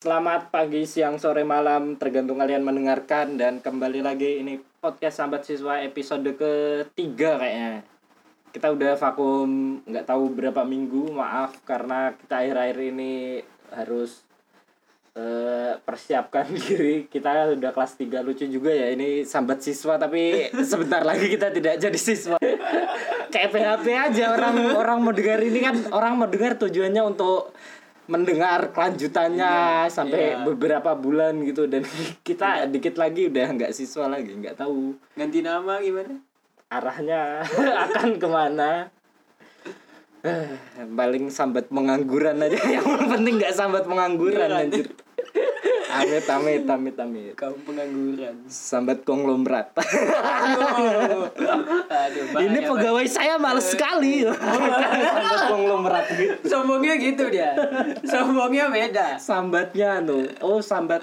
Selamat 0.00 0.48
pagi, 0.48 0.88
siang, 0.88 1.20
sore, 1.20 1.44
malam, 1.44 1.92
tergantung 2.00 2.40
kalian 2.40 2.64
mendengarkan 2.64 3.36
dan 3.36 3.60
kembali 3.60 4.00
lagi 4.00 4.40
ini 4.40 4.56
podcast 4.80 5.20
sambat 5.20 5.44
siswa 5.44 5.76
episode 5.84 6.24
ketiga 6.40 7.36
kayaknya. 7.36 7.84
Kita 8.48 8.72
udah 8.72 8.96
vakum 8.96 9.76
nggak 9.84 10.08
tahu 10.08 10.32
berapa 10.32 10.64
minggu, 10.64 11.12
maaf 11.12 11.52
karena 11.68 12.16
kita 12.16 12.32
akhir-akhir 12.32 12.78
ini 12.80 13.44
harus 13.76 14.24
eh, 15.12 15.76
persiapkan 15.84 16.48
diri. 16.64 17.04
Kita 17.04 17.52
udah 17.60 17.68
kelas 17.68 18.00
3 18.00 18.24
lucu 18.24 18.48
juga 18.48 18.72
ya 18.72 18.96
ini 18.96 19.28
sambat 19.28 19.60
siswa 19.60 20.00
tapi 20.00 20.48
sebentar 20.64 21.04
lagi 21.04 21.28
kita 21.28 21.52
tidak 21.52 21.76
jadi 21.76 22.00
siswa. 22.00 22.40
Kayak 23.36 23.52
PHP 23.52 23.86
aja 23.92 24.32
orang 24.32 24.80
orang 24.80 24.96
mau 25.04 25.12
dengar 25.12 25.44
ini 25.44 25.60
kan 25.60 25.76
orang 25.92 26.16
mau 26.16 26.24
dengar 26.24 26.56
tujuannya 26.56 27.04
untuk 27.04 27.52
mendengar 28.10 28.74
kelanjutannya 28.74 29.86
sampai 29.86 30.34
iya. 30.34 30.42
beberapa 30.42 30.98
bulan 30.98 31.38
gitu. 31.46 31.70
Dan 31.70 31.86
kita 32.28 32.66
dikit 32.66 32.98
lagi 32.98 33.30
udah 33.30 33.46
nggak 33.54 33.72
siswa 33.72 34.10
lagi 34.10 34.34
nggak 34.34 34.58
tahu 34.58 34.98
Ganti 35.14 35.40
nama 35.40 35.78
gimana? 35.78 36.18
arahnya 36.70 37.42
akan 37.90 38.18
ke 38.18 38.28
mana. 38.30 38.90
Eh, 40.20 40.52
paling 40.94 41.32
sambat 41.32 41.66
pengangguran 41.72 42.38
aja. 42.38 42.58
Yang 42.78 42.86
penting 43.10 43.34
nggak 43.40 43.54
sambat 43.56 43.84
pengangguran 43.88 44.50
Iya 44.50 44.62
anjir 44.68 44.86
amit 45.90 46.26
amit 46.26 46.64
amit 46.64 46.96
amit 46.96 47.32
Kaum 47.34 47.58
pengangguran. 47.62 48.34
sambat 48.46 49.02
konglomerat 49.02 49.74
Aduh. 49.80 51.26
Aduh, 51.90 52.24
ini 52.40 52.58
pegawai 52.62 53.06
saya 53.06 53.34
males 53.36 53.74
sekali 53.74 54.22
sambat 54.28 55.40
konglomerat 55.50 56.06
gitu. 56.14 56.34
Sombongnya 56.46 56.94
gitu 56.96 57.24
dia. 57.28 57.50
Sombongnya 58.02 58.70
beda. 58.70 59.18
sambatnya 59.18 59.98
no 60.00 60.22
oh 60.40 60.62
sambat 60.62 61.02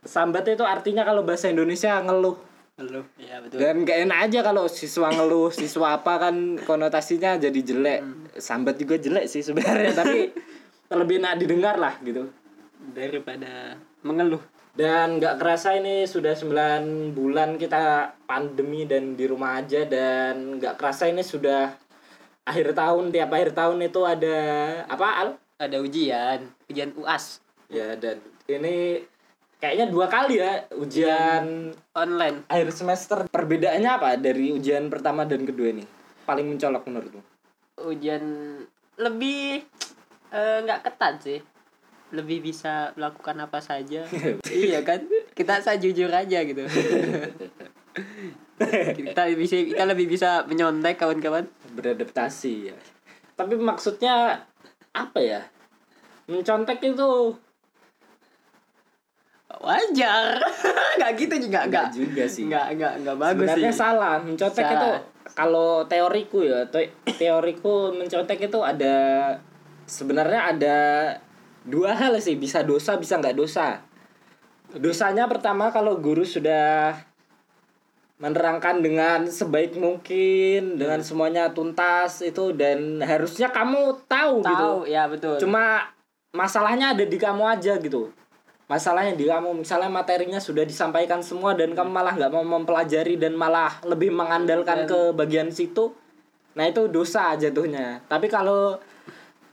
sambat 0.00 0.46
itu 0.46 0.62
artinya 0.62 1.02
kalau 1.02 1.24
bahasa 1.24 1.48
Indonesia 1.48 1.98
ngeluh 1.98 2.36
Halo. 2.74 3.06
Iya 3.14 3.38
betul. 3.38 3.62
dan 3.62 3.86
gak 3.86 3.98
enak 4.02 4.18
aja 4.26 4.40
kalau 4.42 4.66
siswa 4.66 5.06
ngeluh 5.06 5.46
siswa 5.48 5.94
apa 5.94 6.18
kan 6.18 6.58
konotasinya 6.58 7.38
jadi 7.38 7.60
jelek 7.62 8.00
sambat 8.34 8.74
juga 8.76 8.98
jelek 8.98 9.30
sih 9.30 9.46
sebenarnya 9.46 9.94
tapi 9.94 10.34
lebih 10.98 11.22
enak 11.22 11.38
didengar 11.38 11.78
lah 11.78 11.94
gitu 12.02 12.26
Daripada 12.84 13.78
mengeluh. 14.04 14.42
dan 14.74 15.22
nggak 15.22 15.38
kerasa 15.38 15.78
ini 15.78 16.02
sudah 16.02 16.34
9 16.34 17.14
bulan 17.14 17.54
kita 17.54 18.10
pandemi 18.26 18.82
dan 18.90 19.14
di 19.14 19.22
rumah 19.30 19.62
aja 19.62 19.86
dan 19.86 20.58
nggak 20.58 20.74
kerasa 20.74 21.06
ini 21.06 21.22
sudah 21.22 21.70
akhir 22.42 22.74
tahun 22.74 23.14
tiap 23.14 23.30
akhir 23.30 23.54
tahun 23.54 23.86
itu 23.86 24.00
ada 24.04 24.38
apa 24.84 25.08
al 25.22 25.28
Ada 25.54 25.78
ujian, 25.78 26.50
ujian 26.66 26.90
UAS 26.98 27.38
ya 27.70 27.94
dan 27.94 28.18
ini 28.50 28.98
kayaknya 29.62 29.86
dua 29.88 30.10
kali 30.10 30.42
ya 30.42 30.66
ujian 30.74 31.72
online. 31.94 32.44
akhir 32.50 32.68
semester 32.74 33.18
perbedaannya 33.30 33.90
apa 33.94 34.18
dari 34.18 34.50
ujian 34.52 34.90
pertama 34.90 35.22
dan 35.24 35.46
kedua 35.46 35.70
ini 35.70 35.86
paling 36.26 36.50
mencolok 36.50 36.84
menurutmu 36.90 37.22
Ujian 37.86 38.22
lebih 38.98 39.62
eh, 40.30 40.58
nggak 40.62 40.82
ketat 40.86 41.14
sih. 41.22 41.40
Lebih 42.14 42.46
bisa 42.46 42.94
melakukan 42.94 43.36
apa 43.42 43.58
saja. 43.58 44.06
iya 44.64 44.86
kan? 44.86 45.02
Kita 45.34 45.58
saya 45.58 45.82
jujur 45.82 46.08
aja 46.08 46.46
gitu. 46.46 46.62
kita 48.98 49.22
bisa 49.34 49.56
kita 49.66 49.84
lebih 49.84 50.06
bisa 50.06 50.46
menyontek 50.46 50.94
kawan-kawan. 50.94 51.46
beradaptasi 51.74 52.70
ya 52.70 52.76
tapi 53.34 53.58
maksudnya 53.58 54.46
apa 54.94 55.18
ya 55.18 55.42
mencontek 56.30 56.78
itu 56.86 57.34
wajar 59.58 60.38
nggak 60.98 61.12
gitu 61.18 61.34
juga 61.50 61.66
nggak 61.66 61.86
juga 61.94 62.24
sih 62.30 62.46
nggak 62.46 62.66
nggak 62.78 62.92
nggak 63.02 63.16
bagus 63.18 63.38
sebenarnya 63.42 63.72
sih 63.74 63.78
salah 63.78 64.14
mencontek 64.22 64.64
Salah. 64.64 64.74
itu 64.78 64.90
kalau 65.34 65.70
teoriku 65.90 66.38
ya 66.46 66.62
te- 66.70 66.94
teoriku 67.18 67.90
mencontek 67.90 68.38
itu 68.38 68.58
ada 68.62 68.96
sebenarnya 69.86 70.40
ada 70.54 70.78
dua 71.64 71.96
hal 71.96 72.16
sih 72.20 72.36
bisa 72.36 72.60
dosa 72.62 73.00
bisa 73.00 73.16
nggak 73.18 73.36
dosa. 73.36 73.80
Dosanya 74.74 75.24
pertama 75.26 75.72
kalau 75.72 75.96
guru 75.98 76.22
sudah 76.22 76.96
menerangkan 78.22 78.78
dengan 78.78 79.26
sebaik 79.26 79.74
mungkin 79.74 80.78
dengan 80.78 81.02
semuanya 81.02 81.50
tuntas 81.50 82.22
itu 82.22 82.54
dan 82.54 83.02
harusnya 83.02 83.50
kamu 83.50 84.06
tahu, 84.06 84.40
gitu. 84.40 84.54
Tahu 84.54 84.80
ya 84.86 85.10
betul. 85.10 85.36
Cuma 85.42 85.90
masalahnya 86.30 86.94
ada 86.94 87.02
di 87.02 87.18
kamu 87.18 87.42
aja 87.42 87.74
gitu. 87.82 88.14
Masalahnya 88.64 89.12
di 89.12 89.28
kamu 89.28 89.60
misalnya 89.60 89.92
materinya 89.92 90.40
sudah 90.40 90.64
disampaikan 90.64 91.20
semua 91.20 91.52
dan 91.52 91.76
kamu 91.76 91.90
malah 91.90 92.14
nggak 92.16 92.32
mau 92.32 92.46
mempelajari 92.46 93.20
dan 93.20 93.36
malah 93.36 93.82
lebih 93.84 94.14
mengandalkan 94.14 94.86
Dan- 94.86 94.88
ke 94.88 95.00
bagian 95.12 95.48
situ 95.50 95.92
nah 96.54 96.70
itu 96.70 96.86
dosa 96.86 97.34
jatuhnya. 97.34 97.98
Tapi 98.06 98.30
kalau 98.30 98.78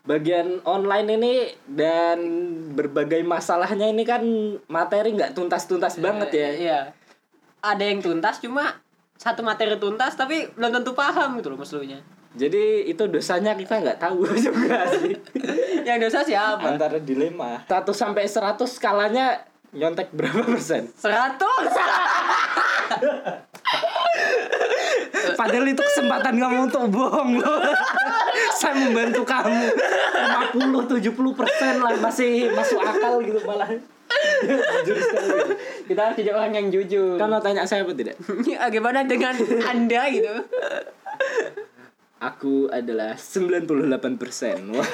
bagian 0.02 0.66
online 0.66 1.08
ini 1.18 1.34
dan 1.70 2.20
berbagai 2.74 3.22
masalahnya 3.22 3.86
ini 3.90 4.02
kan 4.02 4.24
materi 4.66 5.14
nggak 5.14 5.38
tuntas-tuntas 5.38 6.02
banget 6.02 6.30
ya. 6.34 6.50
iya. 6.58 6.80
Ada 7.62 7.84
yang 7.86 8.02
tuntas 8.02 8.42
cuma 8.42 8.82
satu 9.22 9.46
materi 9.46 9.78
tuntas 9.78 10.18
tapi 10.18 10.50
belum 10.58 10.82
tentu 10.82 10.98
paham 10.98 11.38
gitu 11.38 11.54
loh 11.54 11.62
maksudnya. 11.62 12.02
Jadi 12.32 12.88
itu 12.88 13.04
dosanya 13.12 13.54
kita 13.54 13.84
nggak 13.84 14.00
tahu 14.02 14.26
juga 14.46 14.88
sih. 14.98 15.20
Yang 15.88 16.08
dosa 16.08 16.20
siapa? 16.24 16.64
Antara 16.64 16.98
dilema. 16.98 17.62
1 17.68 17.84
sampai 17.92 18.24
100 18.24 18.56
skalanya 18.66 19.44
nyontek 19.76 20.16
berapa 20.16 20.48
persen? 20.48 20.88
Seratus 20.96 21.68
Padahal 25.38 25.66
itu 25.70 25.82
kesempatan 25.82 26.36
kamu 26.38 26.58
untuk 26.70 26.84
bohong 26.92 27.42
loh. 27.42 27.60
Saya 28.60 28.78
membantu 28.78 29.26
kamu 29.26 29.74
50 30.54 31.02
70 31.02 31.40
persen 31.40 31.74
lah 31.82 31.94
masih 31.98 32.52
masuk 32.54 32.82
akal 32.82 33.20
gitu 33.24 33.40
malah. 33.44 33.70
Jujur 34.84 34.98
sekali. 35.00 35.56
kita 35.88 36.02
harus 36.04 36.18
jadi 36.20 36.32
orang 36.36 36.52
yang 36.52 36.68
jujur 36.68 37.16
mau 37.16 37.40
tanya 37.40 37.64
saya 37.64 37.88
apa 37.88 37.96
tidak? 37.96 38.20
Ya, 38.44 38.68
gimana 38.74 39.08
dengan 39.08 39.34
anda 39.66 40.02
gitu 40.12 40.30
Aku 42.22 42.70
adalah 42.70 43.18
98 43.18 44.22
persen. 44.22 44.70
Wah. 44.78 44.86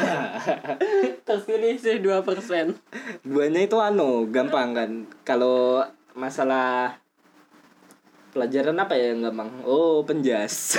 terpilih 1.28 1.76
sih 1.76 2.00
dua 2.00 2.24
persen 2.24 2.80
Duanya 3.28 3.68
itu 3.68 3.76
anu 3.84 4.32
gampang 4.32 4.72
kan. 4.72 4.92
Kalau 5.28 5.84
masalah 6.16 6.96
pelajaran 8.38 8.78
apa 8.78 8.94
ya 8.94 9.18
yang 9.18 9.26
gampang? 9.26 9.50
Oh 9.66 10.06
penjas. 10.06 10.78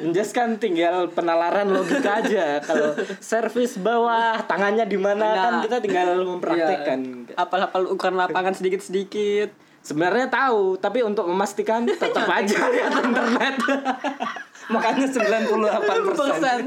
penjas 0.00 0.32
kan 0.32 0.56
tinggal 0.56 1.12
penalaran 1.12 1.68
logika 1.68 2.24
aja. 2.24 2.64
Kalau 2.64 2.96
servis 3.20 3.76
bawah 3.76 4.40
tangannya 4.48 4.88
di 4.88 4.96
mana 4.96 5.36
kan 5.36 5.52
Nah. 5.60 5.62
kita 5.68 5.76
tinggal 5.84 6.24
mempraktekkan. 6.24 7.28
apal-apal 7.36 7.92
ukuran 7.92 8.16
lapangan 8.16 8.56
sedikit-sedikit 8.56 9.52
Sebenarnya 9.86 10.26
tahu, 10.26 10.74
tapi 10.82 11.06
untuk 11.06 11.30
memastikan 11.30 11.86
tetap 11.86 12.26
aja 12.26 12.58
lihat 12.74 12.90
internet. 13.06 13.54
Makanya 14.74 15.06
98 15.06 15.62
persen. 16.10 16.66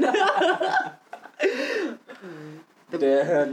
Dan 2.88 3.50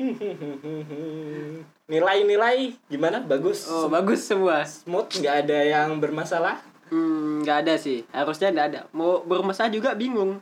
nilai-nilai 1.84 2.76
gimana? 2.88 3.20
Bagus. 3.20 3.68
oh 3.68 3.92
bagus 3.92 4.24
semua 4.24 4.64
Smooth, 4.64 5.20
nggak 5.20 5.36
ada 5.44 5.58
yang 5.64 6.00
bermasalah. 6.00 6.60
Hmm, 6.88 7.44
nggak 7.44 7.58
ada 7.66 7.74
sih. 7.76 8.04
Harusnya 8.12 8.52
nggak 8.52 8.68
ada. 8.72 8.80
Mau 8.92 9.24
bermasalah 9.24 9.72
juga 9.72 9.92
bingung. 9.96 10.40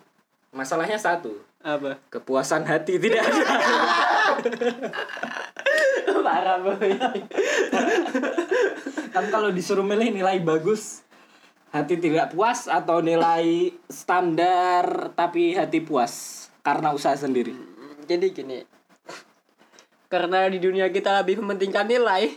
Masalahnya 0.53 1.01
satu, 1.01 1.33
Apa? 1.65 1.97
kepuasan 2.13 2.69
hati 2.69 3.01
tidak 3.01 3.25
ada. 3.25 3.45
Parah 6.23 6.61
boy. 6.61 6.93
kan 9.11 9.25
kalau 9.33 9.49
disuruh 9.49 9.81
milih 9.81 10.13
nilai 10.13 10.45
bagus, 10.45 11.01
hati 11.73 11.97
tidak 11.97 12.37
puas 12.37 12.69
atau 12.69 13.01
nilai 13.01 13.73
standar 13.89 15.17
tapi 15.17 15.57
hati 15.57 15.81
puas 15.81 16.47
karena 16.61 16.93
usaha 16.93 17.17
sendiri. 17.17 17.57
Jadi 18.05 18.27
gini. 18.37 18.61
Karena 20.13 20.45
di 20.53 20.61
dunia 20.61 20.93
kita 20.93 21.25
lebih 21.25 21.41
mementingkan 21.41 21.89
nilai, 21.89 22.37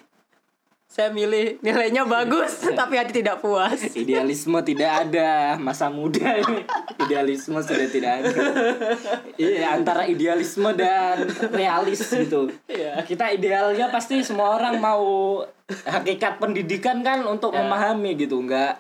saya 0.88 1.12
milih 1.12 1.60
nilainya 1.60 2.08
bagus 2.08 2.64
tapi 2.72 2.96
hati 2.96 3.20
tidak 3.20 3.44
puas. 3.44 3.76
Idealisme 3.92 4.56
tidak 4.64 5.04
ada 5.04 5.60
masa 5.60 5.92
muda 5.92 6.40
ini. 6.40 6.64
Idealisme 7.04 7.60
sudah 7.60 7.90
tidak 7.92 8.24
ada. 8.24 8.32
Iya 9.36 9.76
antara 9.76 10.08
idealisme 10.08 10.72
dan 10.72 11.28
realis 11.52 12.00
gitu. 12.00 12.48
Iya. 12.72 13.04
Kita 13.04 13.28
idealnya 13.36 13.92
pasti 13.92 14.24
semua 14.24 14.56
orang 14.56 14.80
mau 14.80 15.44
hakikat 15.68 16.40
pendidikan 16.40 17.04
kan 17.04 17.28
untuk 17.28 17.52
Ya. 17.52 17.60
memahami 17.60 18.16
gitu, 18.16 18.40
enggak 18.40 18.80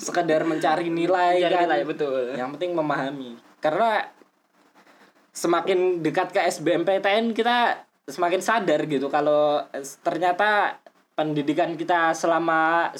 sekedar 0.00 0.48
mencari 0.48 0.88
nilai 0.88 1.44
Mencari 1.44 1.52
kan. 1.52 1.62
nilai, 1.68 1.80
betul. 1.84 2.32
Yang 2.40 2.48
penting 2.56 2.72
memahami. 2.72 3.30
Karena 3.60 4.08
semakin 5.36 6.00
dekat 6.00 6.32
ke 6.32 6.40
SBMPTN 6.40 7.36
kita 7.36 7.84
semakin 8.10 8.40
sadar 8.40 8.84
gitu 8.84 9.06
kalau 9.06 9.62
eh, 9.70 9.84
ternyata 10.02 10.78
pendidikan 11.14 11.74
kita 11.74 12.12
selama 12.12 12.90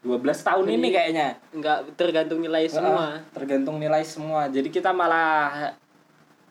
12 0.00 0.20
tahun 0.20 0.66
ini 0.70 0.88
kayaknya 0.90 1.28
nggak 1.50 1.96
tergantung 1.96 2.38
nilai 2.38 2.68
semua 2.68 3.00
Ah, 3.08 3.16
tergantung 3.30 3.76
nilai 3.76 4.04
semua. 4.04 4.48
Jadi 4.48 4.68
kita 4.68 4.92
malah 4.92 5.72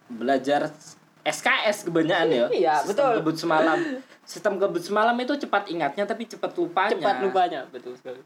belajar 0.08 0.74
SKS 1.22 1.88
kebanyakan 1.88 2.28
ya. 2.28 2.46
Iya, 2.50 2.74
Sistem 2.82 2.90
betul. 2.90 3.12
Kebut 3.22 3.36
semalam. 3.38 3.78
Sistem 4.24 4.54
kebut 4.56 4.80
semalam 4.80 5.16
itu 5.16 5.36
cepat 5.38 5.68
ingatnya 5.68 6.04
tapi 6.04 6.24
cepat 6.24 6.56
lupanya. 6.56 6.96
cepat 6.96 7.16
lupanya 7.20 7.60
betul 7.68 7.92
sekali 7.94 8.24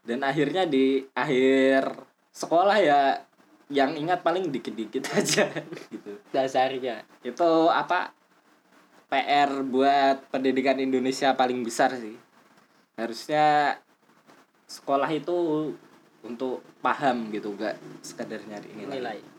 Dan 0.00 0.22
akhirnya 0.22 0.64
di 0.64 1.02
akhir 1.12 1.98
sekolah 2.30 2.78
ya 2.78 3.18
yang 3.66 3.90
ingat 3.92 4.22
paling 4.22 4.48
dikit-dikit 4.48 5.02
aja 5.18 5.50
gitu. 5.90 6.14
dasarnya 6.30 7.02
Itu 7.20 7.66
apa? 7.68 8.14
PR 9.12 9.60
buat 9.68 10.32
pendidikan 10.32 10.80
Indonesia 10.80 11.36
paling 11.36 11.60
besar 11.60 11.92
sih. 12.00 12.16
Harusnya 12.96 13.76
sekolah 14.64 15.12
itu 15.12 15.36
untuk 16.24 16.64
paham 16.80 17.28
gitu, 17.28 17.52
gak 17.60 17.76
sekedar 18.00 18.40
nyari 18.48 18.72
nilai. 18.72 18.96
nilai 18.96 19.31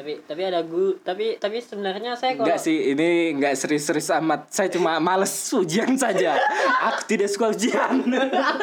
tapi 0.00 0.16
tapi 0.24 0.42
ada 0.48 0.64
gu 0.64 0.96
tapi 1.04 1.36
tapi 1.36 1.60
sebenarnya 1.60 2.16
saya 2.16 2.32
kalau 2.32 2.48
Enggak 2.48 2.64
sih, 2.64 2.96
ini 2.96 3.36
enggak 3.36 3.52
serius-serius 3.52 4.08
amat. 4.16 4.48
Saya 4.48 4.72
cuma 4.72 4.96
males 4.96 5.28
ujian 5.52 5.92
saja. 6.00 6.40
Aku 6.88 7.04
tidak 7.04 7.28
suka 7.28 7.52
ujian. 7.52 8.08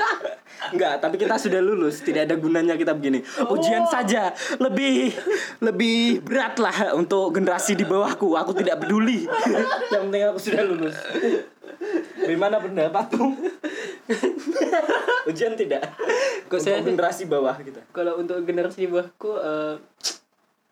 enggak, 0.74 0.98
tapi 0.98 1.22
kita 1.22 1.38
sudah 1.38 1.62
lulus. 1.62 2.02
Tidak 2.02 2.26
ada 2.26 2.34
gunanya 2.42 2.74
kita 2.74 2.98
begini. 2.98 3.22
Ujian 3.54 3.86
saja 3.86 4.34
lebih 4.58 5.14
lebih 5.62 6.26
berat 6.26 6.58
lah 6.58 6.98
untuk 6.98 7.30
generasi 7.38 7.78
di 7.78 7.86
bawahku. 7.86 8.34
Aku 8.34 8.58
tidak 8.58 8.82
peduli. 8.82 9.30
Yang 9.94 10.02
penting 10.10 10.24
aku 10.26 10.40
sudah 10.42 10.62
lulus. 10.66 10.98
Gimana 12.18 12.58
pendapatmu? 12.58 13.28
ujian 15.30 15.54
tidak. 15.54 15.86
Kok 16.50 16.58
untuk 16.58 16.66
saya 16.66 16.82
generasi 16.82 17.30
bawah 17.30 17.54
kita. 17.62 17.86
kalau 17.94 18.18
untuk 18.18 18.42
generasi 18.42 18.88
di 18.88 18.90
bawahku 18.90 19.38
eh, 19.38 19.76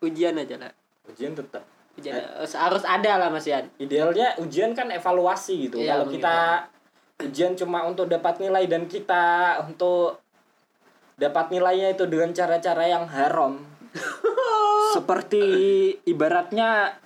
ujian 0.06 0.38
aja 0.38 0.56
lah. 0.56 0.72
Ujian 1.10 1.34
tetap. 1.34 1.62
ujian 1.96 2.12
eh, 2.12 2.44
harus 2.44 2.84
ada 2.84 3.16
lah 3.16 3.28
Mas 3.32 3.48
Yan. 3.48 3.72
Idealnya 3.80 4.36
ujian 4.36 4.76
kan 4.76 4.92
evaluasi 4.92 5.68
gitu. 5.68 5.80
Iya, 5.80 5.96
kalau 5.96 6.06
kita 6.12 6.36
ujian 7.24 7.56
cuma 7.56 7.88
untuk 7.88 8.06
dapat 8.12 8.36
nilai 8.36 8.68
dan 8.68 8.84
kita 8.84 9.56
untuk 9.64 10.20
dapat 11.16 11.48
nilainya 11.48 11.96
itu 11.96 12.04
dengan 12.04 12.30
cara-cara 12.36 12.84
yang 12.84 13.08
haram. 13.08 13.56
Seperti 14.96 15.44
ibaratnya 16.04 17.00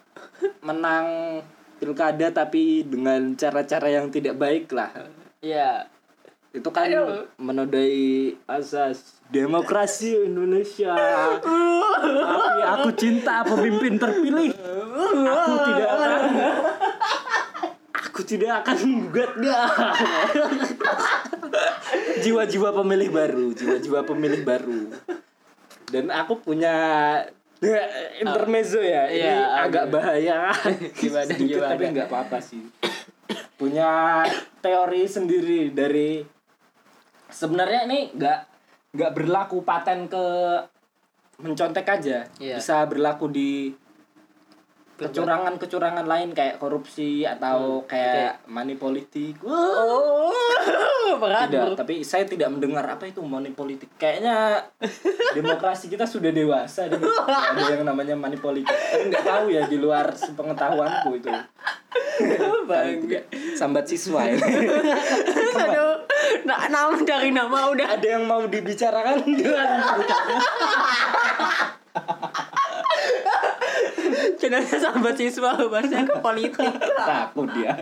menang 0.67 1.39
pilkada 1.79 2.35
tapi 2.35 2.83
dengan 2.83 3.39
cara-cara 3.39 3.89
yang 3.89 4.11
tidak 4.11 4.35
baik 4.37 4.67
lah. 4.75 4.91
Iya. 5.39 5.87
Itu 6.51 6.75
kan 6.75 6.91
menodai 7.39 8.35
asas 8.51 9.20
demokrasi 9.31 10.27
Indonesia. 10.27 10.93
Tapi 12.03 12.61
aku 12.67 12.91
cinta 12.99 13.47
pemimpin 13.47 13.97
terpilih? 13.97 14.51
Aku 15.31 15.55
tidak 15.71 15.89
akan 15.95 16.23
aku 17.91 18.21
tidak 18.27 18.53
akan 18.67 18.77
menggugatnya 18.85 19.59
jiwa-jiwa 22.21 22.69
pemilih 22.75 23.09
baru 23.09 23.47
jiwa-jiwa 23.55 24.01
pemilih 24.05 24.43
baru. 24.43 24.81
Dan 25.91 26.11
aku 26.11 26.39
punya 26.43 26.77
intermezzo 28.19 28.83
ya. 28.83 29.11
Ini 29.11 29.31
agak 29.31 29.63
agak. 29.63 29.85
bahaya. 29.91 30.39
Gimana, 31.01 31.27
sedikit 31.29 31.59
gimana? 31.61 31.71
tapi 31.75 31.85
nggak 31.93 32.09
apa-apa 32.09 32.39
sih. 32.43 32.63
Punya 33.59 34.23
teori 34.65 35.05
sendiri 35.05 35.69
dari 35.73 36.25
sebenarnya 37.29 37.87
ini 37.87 38.01
nggak 38.17 38.50
nggak 38.91 39.13
berlaku 39.15 39.63
paten 39.63 40.11
ke 40.11 40.25
mencontek 41.41 41.87
aja. 41.89 42.27
Iya. 42.37 42.57
bisa 42.61 42.85
berlaku 42.85 43.33
di 43.33 43.73
kecurangan-kecurangan 45.01 46.05
lain 46.05 46.37
kayak 46.37 46.61
korupsi 46.61 47.25
atau 47.25 47.89
kayak 47.89 48.45
money 48.53 48.77
politik. 48.77 49.41
Oh 49.49 51.17
berat 51.17 51.49
tidak 51.49 51.73
bro. 51.73 51.77
tapi 51.77 51.95
saya 52.05 52.29
tidak 52.29 52.53
mendengar 52.53 52.85
apa 52.85 53.09
itu 53.09 53.25
money 53.25 53.57
politik. 53.57 53.89
Kayaknya 53.97 54.61
demokrasi 55.37 55.89
kita 55.89 56.05
sudah 56.05 56.29
dewasa 56.29 56.93
ada 56.93 57.01
yang 57.73 57.89
namanya 57.89 58.13
money 58.13 58.37
politik. 58.37 58.71
Tapi 58.77 59.09
nggak 59.09 59.25
tahu 59.25 59.47
ya 59.49 59.65
di 59.67 59.81
luar 59.81 60.13
sepengetahuanku 60.13 61.11
itu. 61.17 61.33
Sambat 63.57 63.89
siswa 63.89 64.29
ya. 64.29 64.37
aduh 65.65 65.97
nah, 66.51 66.67
nama 66.67 66.99
dari 67.07 67.31
nama 67.31 67.71
udah. 67.71 67.87
Ada 67.95 68.07
yang 68.19 68.27
mau 68.27 68.43
dibicarakan? 68.51 69.23
Dengan 69.23 69.69
channelnya 74.41 74.79
sahabat 74.81 75.15
siswa 75.15 75.53
bahasnya 75.69 76.09
ke 76.09 76.17
politik. 76.19 76.73
Takut 76.97 77.47
dia. 77.53 77.77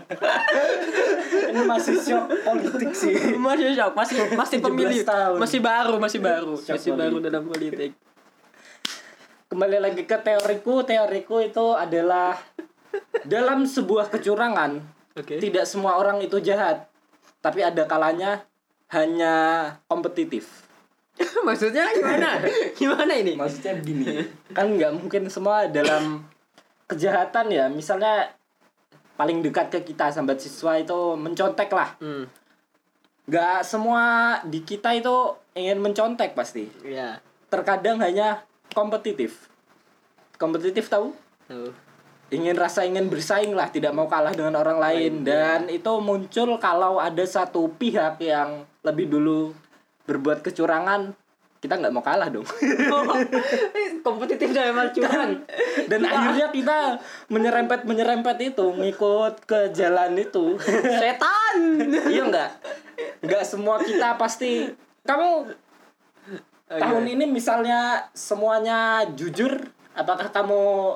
Ini 1.49 1.61
masih 1.65 1.95
shock 1.97 2.27
politik 2.29 2.91
sih. 2.93 3.15
Masih 3.39 3.73
shock 3.73 3.93
masih 3.95 4.17
masih 4.35 4.57
17 4.59 4.67
pemilih. 4.67 5.01
tahun. 5.07 5.37
masih 5.39 5.59
baru 5.63 5.95
masih 5.97 6.19
baru 6.19 6.53
Shock 6.59 6.75
masih 6.77 6.91
baru 6.93 7.17
politik. 7.17 7.25
dalam 7.31 7.43
politik. 7.47 7.91
Kembali 9.49 9.77
lagi 9.81 10.03
ke 10.05 10.17
teoriku. 10.21 10.85
Teoriku 10.85 11.41
itu 11.41 11.65
adalah 11.73 12.37
dalam 13.25 13.65
sebuah 13.65 14.13
kecurangan 14.13 14.77
oke. 15.17 15.41
tidak 15.41 15.65
semua 15.65 15.97
orang 15.97 16.21
itu 16.21 16.37
jahat. 16.43 16.85
Tapi 17.39 17.63
ada 17.63 17.87
kalanya 17.87 18.43
hanya 18.89 19.33
kompetitif. 19.85 20.65
Maksudnya 21.47 21.89
gimana? 21.93 22.41
Gimana 22.79 23.11
ini? 23.11 23.35
Maksudnya 23.35 23.75
begini 23.77 24.23
kan 24.55 24.71
nggak 24.71 24.95
mungkin 24.95 25.27
semua 25.27 25.67
dalam 25.67 26.23
kejahatan 26.87 27.51
ya. 27.51 27.67
Misalnya 27.67 28.33
paling 29.19 29.43
dekat 29.43 29.67
ke 29.67 29.79
kita 29.83 30.09
sambat 30.09 30.39
siswa 30.39 30.79
itu 30.79 31.19
mencontek 31.19 31.69
lah. 31.69 31.99
Hmm. 31.99 32.25
Nggak 33.27 33.67
semua 33.67 34.03
di 34.47 34.63
kita 34.63 34.95
itu 34.95 35.35
ingin 35.53 35.83
mencontek 35.83 36.33
pasti. 36.33 36.71
Ya 36.87 37.19
terkadang 37.51 37.99
hanya 37.99 38.47
kompetitif. 38.71 39.51
Kompetitif 40.39 40.87
tahu? 40.87 41.11
Tuh 41.51 41.88
ingin 42.29 42.55
rasa 42.57 42.85
ingin 42.85 43.09
bersaing 43.09 43.53
lah 43.53 43.69
tidak 43.69 43.93
mau 43.93 44.05
kalah 44.05 44.33
dengan 44.33 44.57
orang 44.61 44.77
lain. 44.77 45.25
Dan 45.25 45.69
itu 45.69 45.89
muncul 46.01 46.57
kalau 46.61 47.01
ada 47.01 47.25
satu 47.25 47.69
pihak 47.75 48.21
yang 48.21 48.65
lebih 48.85 49.09
dulu 49.09 49.53
berbuat 50.05 50.41
kecurangan 50.41 51.13
kita 51.59 51.75
nggak 51.75 51.91
mau 51.91 51.99
kalah 51.99 52.31
dong. 52.31 52.47
Kompetitif 54.05 54.55
dan 54.55 54.71
emang 54.71 54.95
curang 54.95 55.43
dan 55.91 56.01
akhirnya 56.07 56.47
kita 56.55 57.03
menyerempet 57.27 57.83
menyerempet 57.83 58.37
itu 58.39 58.63
ngikut 58.63 59.43
ke 59.43 59.59
jalan 59.75 60.15
itu. 60.15 60.55
Setan! 61.03 61.57
Iya 62.07 62.31
nggak? 62.31 62.49
Nggak 63.27 63.43
semua 63.43 63.75
kita 63.83 64.15
pasti. 64.15 64.71
Kamu 65.03 65.51
tahun 66.69 67.05
ini 67.11 67.25
misalnya 67.27 68.07
semuanya 68.15 69.03
jujur 69.17 69.57
apakah 69.97 70.31
kamu 70.31 70.95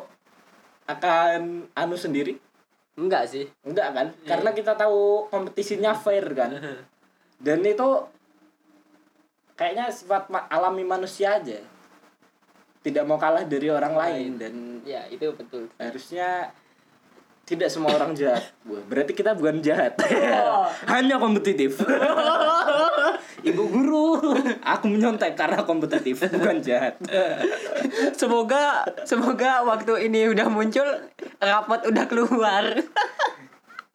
akan 0.87 1.69
anu 1.73 1.95
sendiri? 1.95 2.37
Enggak 2.93 3.29
sih. 3.29 3.49
Enggak 3.65 3.89
kan? 3.95 4.07
Karena 4.25 4.49
kita 4.53 4.77
tahu 4.77 5.27
kompetisinya 5.31 5.97
fair 5.97 6.25
kan? 6.35 6.53
Dan 7.45 7.65
itu 7.65 8.07
kayaknya 9.57 9.89
sifat 9.89 10.29
alami 10.49 10.83
manusia 10.85 11.37
aja. 11.37 11.59
Tidak 12.83 13.03
mau 13.07 13.15
kalah 13.15 13.47
dari 13.47 13.71
orang 13.71 13.95
lain 13.95 14.31
dan 14.35 14.83
ya 14.83 15.07
itu 15.07 15.31
betul. 15.31 15.71
harusnya 15.79 16.51
tidak 17.47 17.71
semua 17.71 17.95
orang 17.95 18.11
jahat. 18.11 18.51
Berarti 18.91 19.15
kita 19.15 19.35
bukan 19.35 19.63
jahat. 19.63 19.95
Hanya 20.91 21.15
kompetitif 21.15 21.79
ibu 23.43 23.63
guru. 23.67 24.07
Aku 24.63 24.87
menyontek 24.87 25.35
karena 25.35 25.67
kompetitif 25.67 26.23
bukan 26.31 26.63
jahat. 26.63 26.95
Semoga 28.19 28.87
semoga 29.03 29.67
waktu 29.67 30.07
ini 30.07 30.31
udah 30.31 30.47
muncul 30.47 30.87
rapot 31.43 31.83
udah 31.83 32.05
keluar. 32.07 32.63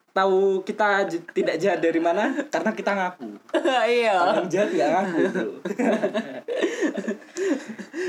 Tahu 0.09 0.65
kita 0.65 1.05
tidak 1.33 1.55
jahat 1.61 1.79
dari 1.81 2.01
mana? 2.01 2.33
Karena 2.49 2.71
kita 2.73 2.91
ngaku. 2.93 3.29
Iya. 3.89 4.17
Orang 4.17 4.49
jahat 4.49 4.69
nggak 4.73 4.89
ngaku. 4.93 5.21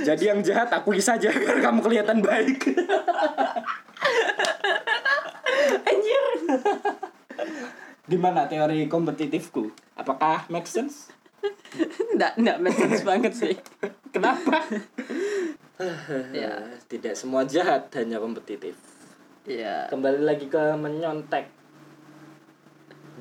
Jadi 0.08 0.24
yang 0.24 0.40
jahat 0.40 0.72
akui 0.72 1.00
saja 1.00 1.28
biar 1.28 1.60
kamu 1.60 1.80
kelihatan 1.84 2.24
baik. 2.24 2.72
Anjir. 5.84 6.24
Gimana 8.08 8.48
teori 8.48 8.88
kompetitifku? 8.88 9.68
Apakah 9.94 10.48
make 10.48 10.66
sense 10.66 11.12
enggak 12.20 12.32
enggak 12.36 12.58
make 12.60 12.76
sense 12.76 13.00
banget 13.00 13.32
sih. 13.32 13.54
Kenapa? 14.14 14.60
Ya. 16.36 16.60
Tidak 16.92 17.16
semua 17.16 17.48
jahat 17.48 17.88
hanya 17.96 18.20
kompetitif. 18.20 18.76
Ya. 19.48 19.88
Kembali 19.88 20.20
lagi 20.20 20.44
ke 20.44 20.76
menyontek. 20.76 21.48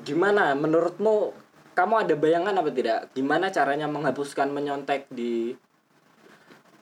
Gimana? 0.04 0.52
Menurutmu 0.52 1.32
kamu 1.72 2.04
ada 2.04 2.14
bayangan 2.20 2.52
apa 2.52 2.68
tidak? 2.68 3.16
Gimana 3.16 3.48
caranya 3.48 3.88
menghapuskan 3.88 4.52
menyontek 4.52 5.08
di 5.08 5.56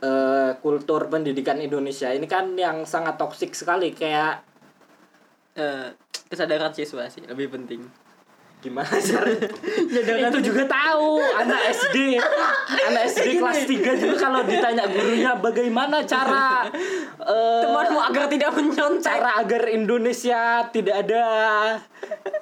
eh, 0.02 0.50
kultur 0.58 1.06
pendidikan 1.06 1.62
Indonesia? 1.62 2.10
Ini 2.10 2.26
kan 2.26 2.58
yang 2.58 2.82
sangat 2.82 3.14
toksik 3.14 3.54
sekali 3.54 3.94
kayak 3.94 4.48
Eh, 5.58 5.90
kesadaran 6.30 6.70
siswa 6.70 7.10
sih 7.10 7.26
lebih 7.26 7.50
penting 7.50 7.82
gimana 8.58 8.90
caranya? 8.90 9.48
Kesadaran 9.88 10.30
itu 10.34 10.40
juga 10.50 10.62
tahu 10.66 11.22
anak 11.22 11.60
SD 11.70 12.18
anak 12.90 13.02
SD 13.06 13.38
kelas 13.38 13.60
3 13.70 14.02
juga 14.02 14.16
kalau 14.18 14.40
ditanya 14.42 14.84
gurunya 14.90 15.32
bagaimana 15.38 16.02
cara 16.02 16.66
eh, 17.34 17.62
temanmu 17.62 18.00
agar 18.02 18.24
tidak 18.26 18.50
menyontek? 18.58 19.06
cara 19.08 19.30
agar 19.38 19.62
Indonesia 19.70 20.66
tidak 20.74 21.06
ada 21.06 21.24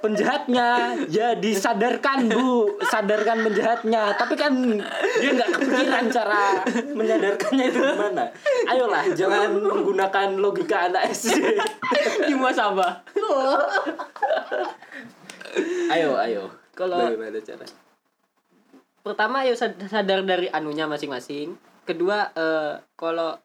penjahatnya? 0.01 0.97
Ya 1.13 1.37
disadarkan 1.37 2.33
bu. 2.33 2.81
Sadarkan 2.87 3.45
penjahatnya. 3.45 4.17
Tapi 4.17 4.35
kan 4.39 4.53
dia 5.21 5.31
nggak 5.37 5.51
kepikiran 5.53 6.05
cara 6.09 6.65
menyadarkannya 6.97 7.65
itu. 7.69 7.81
Gimana? 7.81 8.25
Ayolah 8.73 9.05
jangan 9.13 9.53
menggunakan 9.61 10.29
logika 10.41 10.89
anak 10.89 11.13
SD 11.13 11.61
di 12.27 12.35
muasabah 12.35 13.05
ayo 15.91 16.17
ayo. 16.17 16.43
Kalau- 16.73 17.01
bagaimana 17.09 17.41
cara 17.41 17.67
pertama 19.01 19.47
sad- 19.55 19.79
sadar 19.87 20.21
dari 20.23 20.51
anunya 20.51 20.85
masing-masing. 20.85 21.55
Kedua 21.87 22.27
eh 22.33 22.75
kalau 22.95 23.39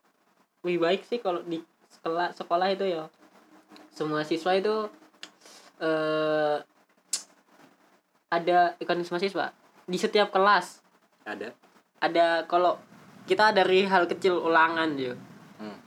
lebih 0.62 0.82
baik 0.82 1.02
sih 1.06 1.18
kalau 1.18 1.42
di 1.42 1.62
sekolah 1.92 2.34
sekolah 2.34 2.68
itu 2.70 2.86
ya 2.88 3.06
semua 3.94 4.26
siswa 4.26 4.52
itu 4.54 4.90
eh 5.80 6.58
ada 8.32 8.74
ekonomis 8.80 9.12
mahasiswa 9.12 9.52
di 9.86 9.98
setiap 9.98 10.32
kelas. 10.32 10.80
Ada. 11.24 11.52
Ada 12.00 12.48
kalau 12.48 12.80
kita 13.28 13.54
dari 13.54 13.86
hal 13.86 14.08
kecil 14.08 14.40
ulangan 14.40 14.98
ya. 14.98 15.14
Hmm. 15.62 15.78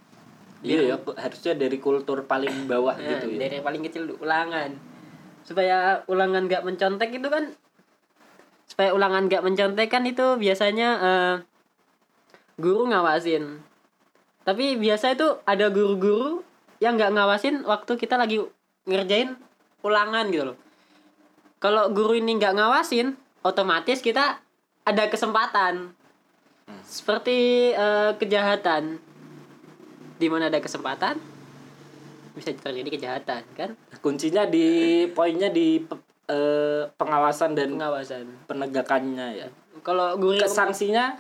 Iya 0.63 0.95
ya, 0.95 0.97
harusnya 1.19 1.59
dari 1.59 1.77
kultur 1.77 2.25
paling 2.25 2.71
bawah 2.71 2.95
Nah, 2.95 3.11
gitu 3.19 3.35
ya. 3.35 3.49
dari 3.49 3.59
paling 3.59 3.83
kecil 3.85 4.15
ulangan 4.17 4.71
supaya 5.45 6.03
ulangan 6.09 6.49
gak 6.49 6.65
mencontek 6.65 7.13
itu 7.13 7.29
kan 7.29 7.53
supaya 8.65 8.97
ulangan 8.97 9.29
gak 9.29 9.45
mencontek 9.45 9.89
kan 9.93 10.03
itu 10.09 10.41
biasanya 10.41 10.89
eh, 10.99 11.35
guru 12.59 12.89
ngawasin. 12.91 13.61
Tapi 14.45 14.77
biasa 14.77 15.17
itu 15.17 15.41
ada 15.49 15.73
guru-guru 15.73 16.45
yang 16.77 17.01
nggak 17.01 17.17
ngawasin 17.17 17.65
waktu 17.65 17.97
kita 17.97 18.21
lagi 18.21 18.45
ngerjain 18.85 19.41
ulangan 19.81 20.29
gitu 20.29 20.53
loh. 20.53 20.59
Kalau 21.57 21.89
guru 21.97 22.13
ini 22.21 22.37
nggak 22.37 22.61
ngawasin 22.61 23.17
otomatis 23.41 24.05
kita 24.05 24.45
ada 24.85 25.05
kesempatan. 25.09 25.97
Seperti 26.85 27.73
eh, 27.73 28.13
kejahatan. 28.21 29.01
Di 30.21 30.29
mana 30.29 30.53
ada 30.53 30.61
kesempatan 30.61 31.35
bisa 32.35 32.51
terjadi 32.51 32.91
kejahatan 32.91 33.43
kan 33.55 33.71
Kuncinya 34.05 34.45
di 34.45 34.69
poinnya 35.09 35.49
di 35.49 35.81
eh, 36.29 36.83
pengawasan 36.93 37.57
dan 37.57 37.73
pengawasan 37.73 38.25
penegakannya 38.45 39.27
ya. 39.33 39.49
kalau 39.81 40.13
guru 40.21 40.37
Ke 40.37 40.45
sanksinya 40.45 41.17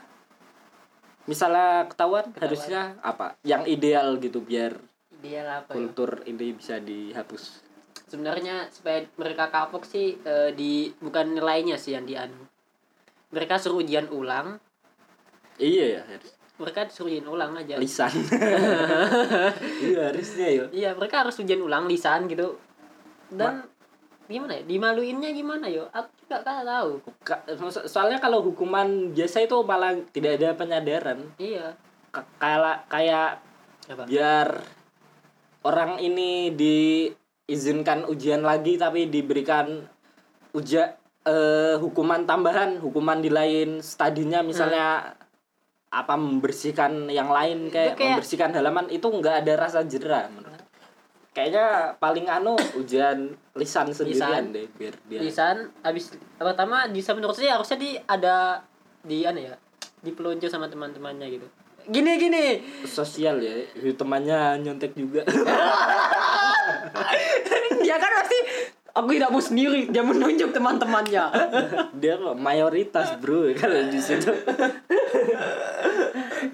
misalnya 1.25 1.89
ketahuan, 1.89 2.29
harusnya 2.37 3.01
apa? 3.01 3.41
Yang 3.41 3.63
ideal 3.73 4.21
gitu 4.21 4.45
biar 4.45 4.77
dia 5.19 5.65
apa 5.65 5.73
ya? 5.73 5.77
kultur 5.81 6.21
ini 6.29 6.53
bisa 6.53 6.77
dihapus. 6.77 7.65
sebenarnya 8.05 8.69
supaya 8.69 9.09
mereka 9.17 9.49
kapok 9.49 9.89
sih 9.89 10.21
eh, 10.21 10.53
di 10.53 10.93
bukan 11.01 11.33
nilainya 11.33 11.81
sih 11.81 11.97
yang 11.97 12.05
dianu 12.05 12.45
mereka 13.33 13.57
suruh 13.57 13.81
ujian 13.81 14.05
ulang 14.13 14.61
Iya 15.57 15.85
ya, 15.97 16.03
harus 16.05 16.31
mereka 16.55 16.81
suruh 16.93 17.09
ujian 17.09 17.25
ulang 17.25 17.57
aja 17.57 17.81
lisan. 17.81 18.13
iya 19.89 20.13
harusnya 20.13 20.47
ya. 20.53 20.65
iya 20.71 20.91
mereka 20.93 21.25
harus 21.25 21.41
ujian 21.41 21.59
ulang 21.59 21.89
lisan 21.89 22.29
gitu 22.29 22.61
dan 23.31 23.65
gimana 24.25 24.53
ya? 24.55 24.63
Dimaluinnya 24.65 25.31
gimana 25.31 25.67
yo? 25.67 25.85
Aku 25.89 26.09
juga 26.19 26.41
kan 26.41 26.65
tahu. 26.65 26.91
So- 27.67 27.87
Soalnya 27.87 28.19
kalau 28.19 28.41
hukuman 28.43 28.87
biasa 29.11 29.43
itu 29.43 29.57
malah 29.61 29.93
tidak 30.11 30.39
ada 30.39 30.53
penyadaran. 30.55 31.19
iya. 31.37 31.77
Ka- 32.09 32.27
Kayak 32.37 32.79
kayak 32.87 33.31
apa? 33.87 34.03
biar 34.05 34.49
orang 35.63 35.99
ini 35.99 36.55
diizinkan 36.55 38.05
ujian 38.05 38.41
lagi 38.41 38.75
tapi 38.75 39.07
diberikan 39.07 39.85
uja 40.51 40.95
eh, 41.25 41.77
hukuman 41.77 42.23
tambahan 42.23 42.77
hukuman 42.79 43.19
di 43.19 43.29
lain. 43.29 43.81
Stadinya 43.81 44.41
misalnya 44.41 45.17
apa 45.89 46.15
membersihkan 46.15 47.07
yang 47.09 47.29
lain 47.29 47.69
kayak, 47.69 47.95
kayak- 47.95 48.19
membersihkan 48.19 48.51
halaman 48.53 48.89
itu 48.89 49.05
nggak 49.05 49.41
ada 49.41 49.53
rasa 49.59 49.81
jerah 49.83 50.27
menurut 50.29 50.54
kayaknya 51.35 51.99
paling 51.99 52.31
anu 52.31 52.55
ujian 52.79 53.35
lisan 53.59 53.91
sendirian 53.91 54.49
Lisan. 54.49 54.55
deh 54.55 54.67
biar 54.79 54.95
dia 55.11 55.19
lisan 55.19 55.57
habis 55.83 56.15
pertama 56.39 56.87
bisa 56.89 57.11
menurut 57.11 57.35
saya 57.35 57.59
harusnya 57.59 57.77
di 57.77 57.99
ada 58.07 58.63
di 59.03 59.27
ana 59.27 59.43
ya 59.43 59.55
dipeluncur 60.05 60.53
sama 60.53 60.69
teman-temannya 60.69 61.27
gitu. 61.41 61.49
Gini 61.89 62.17
gini. 62.21 62.61
Sosial 62.85 63.41
ya 63.41 63.57
temannya 63.97 64.61
nyontek 64.61 64.93
juga. 64.93 65.25
Dia 67.85 67.97
kan 68.01 68.13
pasti 68.25 68.39
aku 68.95 69.19
tidak 69.19 69.31
mau 69.35 69.43
sendiri. 69.43 69.91
Dia 69.91 70.07
menunjuk 70.07 70.55
teman-temannya. 70.55 71.25
Dia 72.03 72.15
mayoritas 72.39 73.19
bro 73.19 73.51
kalau 73.59 73.91
di 73.91 73.99
situ. 73.99 74.31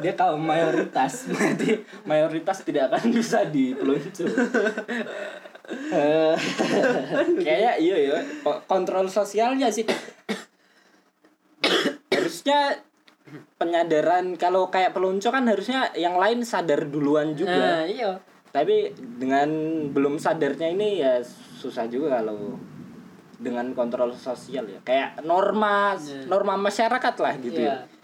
Dia 0.02 0.16
kaum 0.16 0.40
mayoritas 0.40 1.28
berarti 1.28 1.84
mayoritas 2.08 2.64
tidak 2.64 2.88
akan 2.90 3.12
bisa 3.12 3.44
dipeluncur. 3.44 4.26
Eh, 5.70 6.34
kayaknya 7.44 7.72
iya 7.76 7.96
ya. 8.00 8.18
Ko- 8.40 8.64
kontrol 8.64 9.06
sosialnya 9.12 9.68
sih. 9.68 9.84
Harusnya 12.10 12.80
penyadaran 13.60 14.34
kalau 14.40 14.72
kayak 14.72 14.96
peluncur 14.96 15.30
kan 15.30 15.46
harusnya 15.46 15.92
yang 15.94 16.16
lain 16.16 16.42
sadar 16.42 16.88
duluan 16.88 17.36
juga. 17.36 17.84
Nah, 17.84 17.86
iya. 17.86 18.18
Tapi 18.50 18.90
dengan 18.96 19.46
belum 19.94 20.18
sadarnya 20.18 20.74
ini 20.74 20.98
ya 20.98 21.22
susah 21.60 21.84
juga 21.92 22.16
kalau 22.16 22.56
dengan 23.36 23.76
kontrol 23.76 24.16
sosial 24.16 24.64
ya. 24.64 24.80
Kayak 24.80 25.20
norma 25.20 25.92
Iya. 26.00 26.24
norma 26.24 26.56
masyarakat 26.56 27.14
lah 27.20 27.34
gitu 27.36 27.60
iya. 27.60 27.84
Ya 27.84 28.00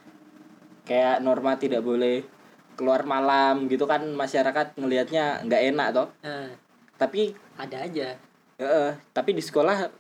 kayak 0.87 1.19
norma 1.21 1.59
tidak 1.59 1.83
boleh 1.83 2.23
keluar 2.79 3.03
malam 3.03 3.67
gitu 3.67 3.85
kan 3.91 4.07
masyarakat 4.15 4.79
ngelihatnya 4.79 5.43
nggak 5.45 5.63
enak 5.75 5.87
toh. 5.93 6.09
Nah, 6.23 6.55
tapi 6.95 7.35
ada 7.59 7.83
aja. 7.83 8.15
Eh, 8.57 8.91
tapi 9.13 9.35
di 9.35 9.43
sekolah 9.43 9.91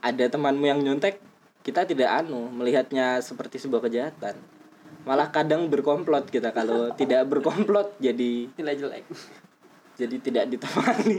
ada 0.00 0.24
temanmu 0.26 0.64
yang 0.66 0.80
nyontek 0.82 1.20
kita 1.62 1.84
tidak 1.84 2.24
anu 2.24 2.48
melihatnya 2.50 3.20
seperti 3.20 3.60
sebuah 3.60 3.86
kejahatan. 3.86 4.34
Malah 5.06 5.30
kadang 5.30 5.70
berkomplot 5.70 6.32
kita 6.32 6.50
kalau 6.50 6.90
tidak 6.98 7.28
berkomplot 7.30 7.94
jadi 8.02 8.50
nilai 8.58 8.74
jelek 8.74 9.04
jadi 9.96 10.16
tidak 10.20 10.44
ditemani. 10.52 11.16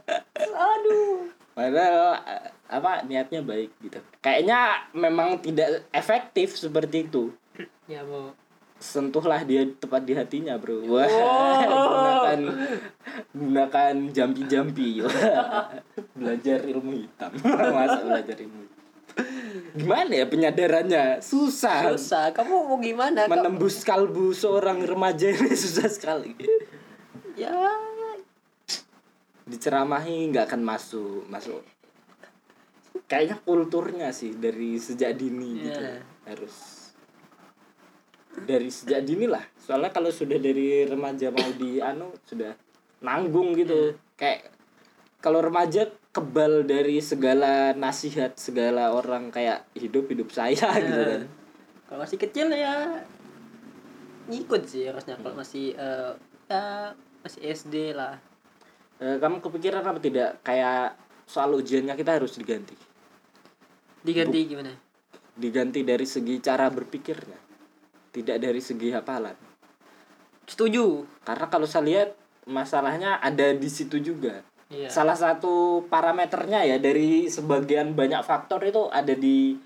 Aduh. 0.72 1.28
Padahal 1.52 2.20
eh, 2.24 2.48
apa 2.68 3.04
niatnya 3.04 3.40
baik 3.44 3.70
gitu. 3.84 4.00
Kayaknya 4.24 4.88
memang 4.96 5.40
tidak 5.40 5.84
efektif 5.92 6.56
seperti 6.56 7.08
itu. 7.08 7.32
Ya 7.88 8.02
mau 8.02 8.32
sentuhlah 8.76 9.40
dia 9.40 9.64
tepat 9.64 10.04
di 10.04 10.12
hatinya 10.12 10.60
bro. 10.60 10.84
Wah 10.84 11.08
gunakan 11.64 12.40
gunakan 13.32 13.94
jampi 14.12 14.42
jampi 14.44 14.88
belajar 16.18 16.60
ilmu 16.60 16.92
hitam. 17.04 17.32
Masa 17.76 18.00
belajar 18.04 18.36
ilmu 18.36 18.60
hitam? 18.64 18.84
Gimana 19.72 20.12
ya 20.12 20.26
penyadarannya? 20.28 21.24
Susah. 21.24 21.96
Susah. 21.96 22.36
Kamu 22.36 22.68
mau 22.68 22.76
gimana? 22.76 23.24
Menembus 23.24 23.80
kalbu 23.80 24.36
seorang 24.36 24.84
remaja 24.84 25.32
ini 25.32 25.56
susah 25.56 25.88
sekali. 25.88 26.36
Ya 27.32 27.56
diceramahi 29.46 30.34
nggak 30.34 30.50
akan 30.50 30.62
masuk 30.66 31.24
masuk. 31.30 31.62
Kayaknya 33.06 33.36
kulturnya 33.46 34.08
sih 34.10 34.34
dari 34.34 34.74
sejak 34.82 35.14
dini 35.14 35.62
gitu. 35.62 35.78
Iya. 35.78 36.02
harus. 36.26 36.54
Dari 38.36 38.68
sejak 38.68 39.06
dini 39.06 39.30
lah. 39.30 39.46
Soalnya 39.54 39.94
kalau 39.94 40.10
sudah 40.10 40.36
dari 40.42 40.82
remaja 40.84 41.30
mau 41.30 41.50
di 41.54 41.78
anu 41.78 42.10
sudah 42.26 42.52
nanggung 43.00 43.54
gitu. 43.54 43.94
Kayak 44.18 44.50
kalau 45.22 45.38
remaja 45.38 45.86
kebal 46.10 46.66
dari 46.66 46.98
segala 46.98 47.70
nasihat 47.78 48.34
segala 48.34 48.90
orang 48.90 49.30
kayak 49.30 49.70
hidup 49.78 50.10
hidup 50.10 50.34
saya 50.34 50.66
gitu 50.82 51.02
kan. 51.06 51.22
Kalau 51.86 51.98
masih 52.02 52.18
kecil 52.18 52.50
ya 52.50 53.06
ngikut 54.26 54.66
sih 54.66 54.90
harusnya. 54.90 55.14
Kalau 55.22 55.38
masih 55.38 55.78
eh, 55.78 56.12
ya 56.50 56.90
masih 57.22 57.40
SD 57.54 57.94
lah 57.94 58.18
Eh, 58.96 59.20
kamu 59.20 59.44
kepikiran 59.44 59.84
apa 59.84 60.00
tidak? 60.00 60.40
Kayak 60.40 60.96
soal 61.28 61.52
ujiannya 61.52 61.92
kita 61.92 62.16
harus 62.16 62.32
diganti. 62.40 62.72
Diganti 64.00 64.38
gimana? 64.48 64.72
Diganti 65.36 65.84
dari 65.84 66.08
segi 66.08 66.40
cara 66.40 66.72
berpikirnya 66.72 67.36
tidak 68.08 68.40
dari 68.40 68.60
segi 68.64 68.88
hafalan. 68.96 69.36
Setuju. 70.48 71.04
Karena 71.28 71.46
kalau 71.52 71.68
saya 71.68 71.84
lihat 71.84 72.10
masalahnya 72.48 73.20
ada 73.20 73.52
di 73.52 73.68
situ 73.68 74.00
juga. 74.00 74.40
Iya. 74.72 74.88
Salah 74.88 75.18
satu 75.18 75.84
parameternya 75.92 76.64
ya 76.64 76.80
dari 76.80 77.28
sebagian 77.28 77.92
banyak 77.92 78.24
faktor 78.24 78.64
itu 78.64 78.88
ada 78.88 79.12
di 79.12 79.60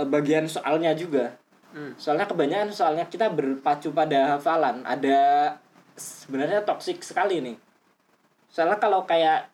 eh, 0.00 0.08
bagian 0.08 0.48
soalnya 0.48 0.96
juga. 0.96 1.36
Hmm. 1.72 1.96
soalnya 1.96 2.28
kebanyakan 2.28 2.68
soalnya 2.68 3.08
kita 3.08 3.32
berpacu 3.32 3.96
pada 3.96 4.36
hafalan. 4.36 4.84
Ada 4.84 5.56
sebenarnya 5.96 6.68
toksik 6.68 7.00
sekali 7.00 7.40
nih 7.40 7.56
soalnya 8.52 8.76
kalau 8.76 9.08
kayak 9.08 9.48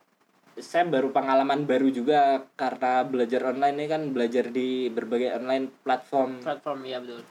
saya 0.58 0.82
baru 0.90 1.14
pengalaman 1.14 1.70
baru 1.70 1.86
juga 1.88 2.42
karena 2.58 3.06
belajar 3.06 3.54
online 3.54 3.78
ini 3.78 3.86
kan 3.86 4.02
belajar 4.10 4.50
di 4.50 4.90
berbagai 4.90 5.38
online 5.38 5.70
platform. 5.86 6.42
Platform 6.42 6.82
ya 6.82 6.98
betul. 6.98 7.22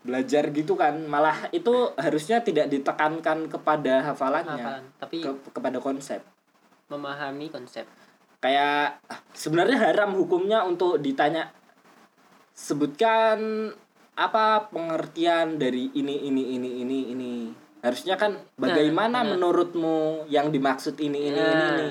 Belajar 0.00 0.48
gitu 0.48 0.80
kan 0.80 0.96
malah 1.04 1.52
itu 1.52 1.92
harusnya 2.00 2.40
tidak 2.40 2.72
ditekankan 2.72 3.52
kepada 3.52 4.00
hafalannya 4.00 4.56
Hafalan. 4.56 4.84
tapi 4.96 5.20
ke- 5.20 5.52
kepada 5.52 5.76
konsep. 5.78 6.24
memahami 6.90 7.46
konsep. 7.52 7.86
Kayak 8.42 8.98
ah, 9.06 9.20
sebenarnya 9.30 9.78
haram 9.78 10.10
hukumnya 10.16 10.64
untuk 10.66 10.98
ditanya 10.98 11.52
sebutkan 12.50 13.70
apa 14.18 14.66
pengertian 14.74 15.54
dari 15.54 15.92
ini 15.94 16.26
ini 16.26 16.58
ini 16.58 16.70
ini 16.82 16.98
ini 17.14 17.32
harusnya 17.80 18.16
kan 18.20 18.36
bagaimana 18.60 19.24
nah. 19.24 19.36
menurutmu 19.36 20.28
yang 20.28 20.52
dimaksud 20.52 21.00
ini 21.00 21.32
ini 21.32 21.40
ini, 21.40 21.40
Nah. 21.40 21.68
ini 21.80 21.88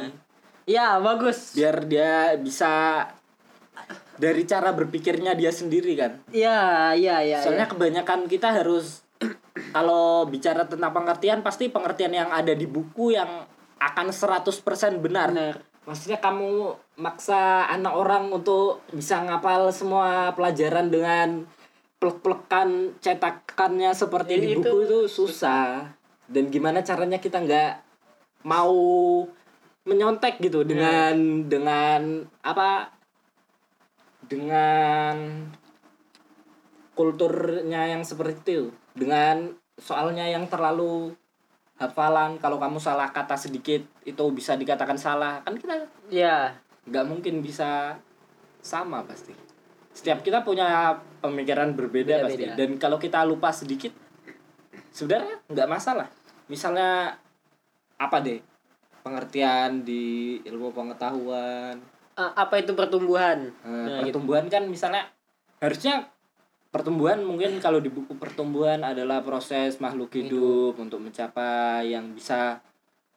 ya 0.70 1.02
bagus 1.02 1.58
biar 1.58 1.86
dia 1.90 2.38
bisa 2.38 3.04
dari 4.20 4.44
cara 4.46 4.70
berpikirnya 4.76 5.34
dia 5.34 5.50
sendiri 5.50 5.98
kan 5.98 6.22
ya 6.30 6.94
ya 6.94 7.26
ya 7.26 7.42
soalnya 7.42 7.66
ya. 7.66 7.72
kebanyakan 7.74 8.30
kita 8.30 8.54
harus 8.54 9.02
kalau 9.76 10.30
bicara 10.30 10.70
tentang 10.70 10.94
pengertian 10.94 11.42
pasti 11.42 11.74
pengertian 11.74 12.14
yang 12.14 12.30
ada 12.30 12.54
di 12.54 12.70
buku 12.70 13.18
yang 13.18 13.50
akan 13.80 14.12
100% 14.12 14.46
benar 15.00 15.32
benar 15.34 15.56
Maksudnya 15.90 16.22
kamu 16.22 16.78
maksa 17.02 17.66
anak 17.66 17.98
orang 17.98 18.30
untuk 18.30 18.86
bisa 18.94 19.26
ngapal 19.26 19.74
semua 19.74 20.30
pelajaran 20.38 20.94
dengan 20.94 21.50
plek-plekan 22.00 22.96
cetakannya 23.04 23.92
seperti 23.92 24.40
di 24.40 24.48
Itu- 24.56 24.64
buku 24.64 24.78
itu 24.88 25.00
susah. 25.12 25.92
Dan 26.30 26.48
gimana 26.48 26.80
caranya 26.82 27.20
kita 27.20 27.44
nggak 27.44 27.74
mau 28.48 28.72
menyontek 29.84 30.40
gitu 30.40 30.64
dengan 30.64 31.44
dengan 31.50 32.24
apa 32.46 32.94
dengan 34.30 35.44
kulturnya 36.96 37.92
yang 37.92 38.08
seperti 38.08 38.36
itu. 38.46 38.72
Dengan 38.96 39.52
soalnya 39.80 40.28
yang 40.28 40.48
terlalu 40.48 41.12
hafalan 41.80 42.36
kalau 42.38 42.60
kamu 42.60 42.78
salah 42.84 43.08
kata 43.12 43.40
sedikit 43.40 43.82
itu 44.06 44.24
bisa 44.32 44.56
dikatakan 44.56 44.96
salah. 44.96 45.44
Kan 45.44 45.60
kita 45.60 45.88
ya 46.08 46.56
nggak 46.88 47.08
mungkin 47.10 47.42
bisa 47.44 47.98
sama 48.62 49.04
pasti. 49.04 49.34
Setiap 49.96 50.22
kita 50.22 50.46
punya 50.46 50.96
pemikiran 51.20 51.76
berbeda 51.76 52.24
pasti. 52.24 52.48
Beda-beda. 52.48 52.58
dan 52.58 52.70
kalau 52.76 52.98
kita 52.98 53.24
lupa 53.24 53.52
sedikit 53.52 53.92
sebenarnya 54.90 55.40
nggak 55.46 55.70
masalah. 55.70 56.08
Misalnya 56.48 57.16
apa 57.96 58.18
deh? 58.20 58.40
Pengertian 59.00 59.84
di 59.84 60.38
ilmu 60.44 60.72
pengetahuan. 60.72 61.80
Apa 62.16 62.60
itu 62.60 62.76
pertumbuhan? 62.76 63.48
Eh, 63.64 63.68
Nah, 63.68 64.04
gitu. 64.04 64.20
pertumbuhan 64.20 64.52
kan 64.52 64.68
misalnya 64.68 65.08
harusnya 65.60 66.12
pertumbuhan 66.70 67.24
mungkin 67.24 67.58
kalau 67.60 67.80
di 67.80 67.88
buku 67.88 68.16
pertumbuhan 68.16 68.84
adalah 68.84 69.24
proses 69.24 69.80
makhluk 69.80 70.12
hidup 70.14 70.76
untuk 70.76 71.00
mencapai 71.00 71.90
yang 71.90 72.12
bisa 72.12 72.60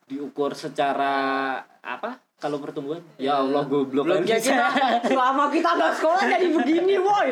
diukur 0.07 0.55
secara 0.55 1.59
apa 1.83 2.19
kalau 2.43 2.59
pertumbuhan? 2.59 2.99
Ya 3.23 3.39
Allah 3.39 3.63
goblok. 3.63 4.03
Belum 4.03 4.27
ya 4.27 4.35
kita 4.43 4.67
selama 5.15 5.47
kita 5.47 5.79
nggak 5.79 5.93
sekolah 5.95 6.23
jadi 6.27 6.47
begini 6.51 6.95
woi. 6.99 7.31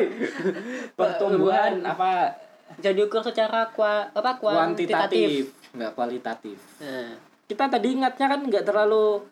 Pertumbuhan 0.95 1.83
apa? 1.83 2.31
Jadi 2.79 3.03
ukur 3.03 3.19
secara 3.19 3.67
kua, 3.75 4.07
apa 4.09 4.39
kuantitatif. 4.39 5.51
kuantitatif. 5.51 5.75
Nggak 5.75 5.91
kualitatif. 5.91 6.57
Nah, 6.79 7.11
kita 7.43 7.63
tadi 7.67 7.87
ingatnya 7.91 8.25
kan 8.31 8.39
nggak 8.47 8.63
terlalu 8.63 9.27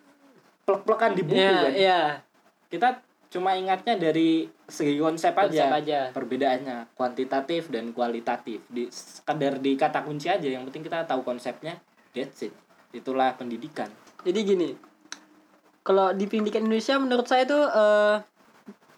plek-plekan 0.67 1.11
di 1.15 1.23
buku 1.23 1.39
ya 1.39 1.55
kan? 1.55 1.71
ya. 1.71 2.01
Kita 2.67 2.89
cuma 3.31 3.55
ingatnya 3.55 3.95
dari 3.95 4.51
segi 4.67 4.99
konsep, 4.99 5.31
Konsep 5.31 5.71
aja. 5.71 5.79
aja. 5.79 5.99
perbedaannya 6.11 6.91
kuantitatif 6.99 7.71
dan 7.71 7.95
kualitatif. 7.95 8.59
Di 8.67 8.91
sekedar 8.91 9.63
di 9.63 9.79
kata 9.79 10.03
kunci 10.03 10.27
aja. 10.27 10.43
Yang 10.45 10.67
penting 10.69 10.83
kita 10.91 11.07
tahu 11.07 11.23
konsepnya. 11.23 11.79
That's 12.11 12.43
it. 12.43 12.53
Itulah 12.91 13.39
pendidikan. 13.39 13.87
Jadi 14.27 14.39
gini 14.43 14.69
kalau 15.89 16.13
di 16.13 16.29
pendidikan 16.29 16.69
Indonesia 16.69 17.01
menurut 17.01 17.25
saya 17.25 17.49
itu 17.49 17.57
eh, 17.57 18.15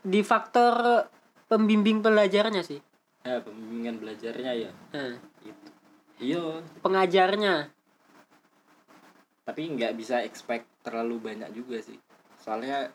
di 0.04 0.20
faktor 0.28 1.08
pembimbing 1.48 2.04
pelajarnya 2.04 2.68
sih. 2.68 2.84
Ya 3.24 3.40
pembimbingan 3.40 4.04
belajarnya 4.04 4.52
ya. 4.60 4.72
Nah, 4.92 5.16
itu. 5.48 5.70
Iya. 6.20 6.60
Pengajarnya. 6.84 7.72
Tapi 9.48 9.62
nggak 9.72 9.96
bisa 9.96 10.20
expect 10.20 10.68
terlalu 10.84 11.32
banyak 11.32 11.56
juga 11.56 11.80
sih. 11.80 11.96
Soalnya 12.44 12.92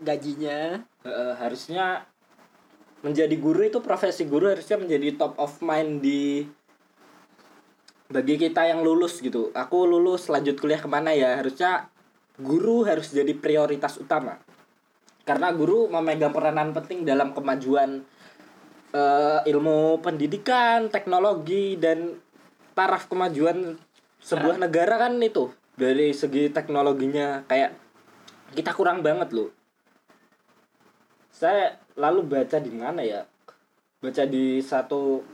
gajinya. 0.00 0.80
Eh, 1.04 1.34
harusnya 1.36 2.08
menjadi 3.04 3.36
guru 3.36 3.60
itu 3.68 3.84
profesi 3.84 4.24
guru 4.24 4.48
harusnya 4.48 4.80
menjadi 4.80 5.20
top 5.20 5.36
of 5.36 5.60
mind 5.60 6.00
di 6.00 6.48
bagi 8.08 8.40
kita 8.40 8.72
yang 8.72 8.80
lulus 8.80 9.20
gitu. 9.20 9.52
Aku 9.52 9.84
lulus 9.84 10.32
lanjut 10.32 10.56
kuliah 10.56 10.80
ke 10.80 10.88
mana 10.88 11.12
ya? 11.12 11.36
Harusnya 11.36 11.92
guru 12.38 12.82
harus 12.82 13.14
jadi 13.14 13.30
prioritas 13.36 13.98
utama. 13.98 14.42
Karena 15.24 15.54
guru 15.54 15.88
memegang 15.88 16.34
peranan 16.34 16.74
penting 16.74 17.06
dalam 17.06 17.32
kemajuan 17.32 18.04
eh, 18.92 19.40
ilmu 19.48 20.02
pendidikan 20.04 20.90
teknologi 20.90 21.78
dan 21.80 22.18
taraf 22.74 23.06
kemajuan 23.08 23.78
sebuah 24.20 24.58
negara 24.60 24.98
kan 24.98 25.16
itu. 25.22 25.48
Dari 25.74 26.14
segi 26.14 26.50
teknologinya 26.54 27.42
kayak 27.50 27.74
kita 28.54 28.70
kurang 28.76 29.02
banget 29.02 29.34
loh. 29.34 29.50
Saya 31.34 31.82
lalu 31.98 32.22
baca 32.22 32.58
di 32.62 32.70
mana 32.70 33.02
ya? 33.02 33.26
Baca 33.98 34.22
di 34.28 34.62
satu 34.62 35.24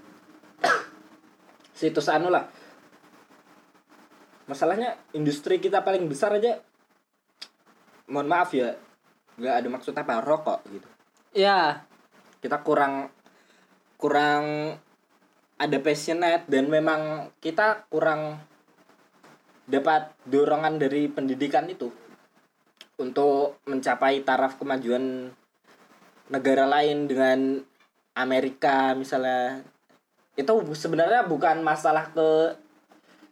situs 1.78 2.08
anu 2.08 2.32
lah. 2.32 2.48
Masalahnya 4.48 4.96
industri 5.12 5.60
kita 5.60 5.84
paling 5.84 6.08
besar 6.08 6.34
aja 6.34 6.58
mohon 8.10 8.26
maaf 8.26 8.50
ya 8.52 8.74
nggak 9.40 9.54
ada 9.64 9.68
maksud 9.72 9.94
apa 9.96 10.20
rokok 10.20 10.60
gitu. 10.68 10.88
Ya. 11.32 11.86
Kita 12.42 12.60
kurang 12.60 13.08
kurang 13.96 14.76
ada 15.60 15.78
passionate 15.80 16.48
dan 16.48 16.68
memang 16.68 17.32
kita 17.40 17.88
kurang 17.88 18.40
dapat 19.70 20.12
dorongan 20.26 20.80
dari 20.82 21.06
pendidikan 21.06 21.68
itu 21.70 21.92
untuk 22.98 23.62
mencapai 23.64 24.24
taraf 24.26 24.58
kemajuan 24.60 25.30
negara 26.28 26.64
lain 26.68 27.08
dengan 27.08 27.60
Amerika 28.16 28.92
misalnya. 28.92 29.62
Itu 30.34 30.64
sebenarnya 30.72 31.28
bukan 31.28 31.60
masalah 31.60 32.12
ke 32.12 32.56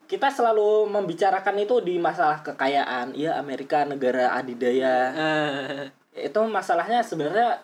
kita 0.09 0.33
selalu 0.33 0.89
membicarakan 0.89 1.57
itu 1.61 1.85
di 1.85 2.01
masalah 2.01 2.41
kekayaan. 2.41 3.13
Iya 3.13 3.37
Amerika 3.37 3.85
negara 3.85 4.33
adidaya. 4.33 5.13
Eh, 5.13 5.93
itu 6.17 6.41
masalahnya 6.49 7.05
sebenarnya 7.05 7.61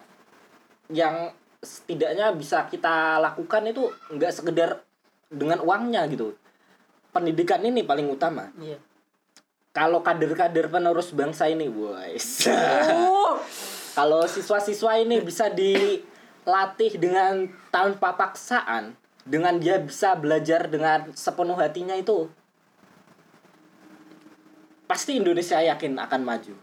yang 0.93 1.33
setidaknya 1.65 2.37
bisa 2.37 2.69
kita 2.69 3.17
lakukan 3.17 3.65
itu 3.65 3.89
nggak 4.13 4.33
sekedar 4.37 4.85
dengan 5.33 5.65
uangnya 5.65 6.05
gitu. 6.13 6.37
Pendidikan 7.17 7.65
ini 7.65 7.81
paling 7.81 8.13
utama. 8.13 8.53
Iya. 8.61 8.77
Kalau 9.75 10.05
kader-kader 10.05 10.71
penerus 10.71 11.11
bangsa 11.11 11.51
ini 11.51 11.67
boys 11.67 12.47
oh. 12.95 13.43
Kalau 13.99 14.23
siswa-siswa 14.23 15.03
ini 15.03 15.19
bisa 15.19 15.51
dilatih 15.51 16.95
dengan 16.95 17.51
tanpa 17.75 18.15
paksaan 18.15 18.95
dengan 19.25 19.57
dia 19.57 19.81
bisa 19.81 20.13
belajar 20.21 20.69
dengan 20.69 21.09
sepenuh 21.17 21.57
hatinya 21.57 21.97
itu 21.97 22.29
pasti 24.85 25.17
Indonesia 25.17 25.59
yakin 25.65 25.97
akan 25.97 26.21
maju. 26.23 26.55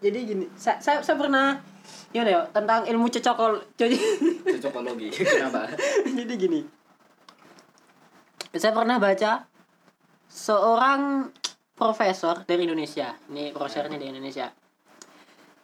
Jadi 0.00 0.18
gini 0.24 0.44
saya 0.56 0.80
saya, 0.80 0.98
saya 1.04 1.20
pernah 1.20 1.60
ya 2.12 2.48
tentang 2.48 2.88
ilmu 2.88 3.12
cocokol 3.12 3.60
cocokologi 4.56 5.12
kenapa? 5.12 5.68
Jadi 6.18 6.34
gini 6.34 6.60
saya 8.56 8.72
pernah 8.72 8.96
baca 8.96 9.44
seorang 10.32 11.28
profesor 11.76 12.48
dari 12.48 12.64
Indonesia 12.64 13.12
ini 13.28 13.52
profesornya 13.52 14.00
dari 14.00 14.10
Indonesia. 14.16 14.48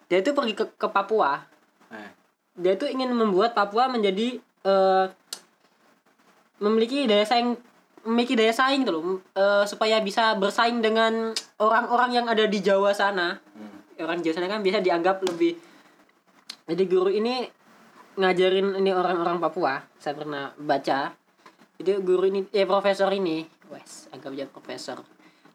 Dia 0.05 0.21
itu 0.21 0.37
pergi 0.37 0.53
ke, 0.53 0.77
ke 0.77 0.87
Papua. 0.93 1.41
Nah, 1.89 2.11
dia 2.55 2.77
tuh 2.77 2.93
ingin 2.93 3.09
membuat 3.17 3.57
Papua 3.57 3.89
menjadi 3.89 4.37
eh, 4.69 5.07
memiliki 6.63 7.09
daya 7.09 7.27
saing 7.27 7.57
memiliki 8.05 8.37
daya 8.37 8.53
saing 8.53 8.85
tuh 8.85 8.93
loh. 8.95 9.03
Eh, 9.35 9.65
supaya 9.65 9.99
bisa 10.05 10.37
bersaing 10.37 10.85
dengan 10.85 11.33
orang-orang 11.59 12.11
yang 12.23 12.27
ada 12.29 12.45
di 12.45 12.61
Jawa 12.61 12.93
sana. 12.93 13.41
Orang 13.99 14.21
Jawa 14.21 14.35
sana 14.37 14.47
kan 14.51 14.61
biasa 14.61 14.83
dianggap 14.83 15.23
lebih 15.25 15.75
jadi 16.65 16.89
guru 16.89 17.13
ini 17.13 17.45
ngajarin 18.17 18.81
ini 18.81 18.91
orang-orang 18.95 19.37
Papua. 19.37 19.85
Saya 20.01 20.17
pernah 20.17 20.57
baca. 20.57 21.13
Itu 21.77 22.01
guru 22.01 22.31
ini 22.31 22.49
eh 22.57 22.65
profesor 22.65 23.13
ini 23.13 23.45
wes 23.69 24.09
agak 24.15 24.33
aja 24.33 24.47
profesor. 24.49 25.05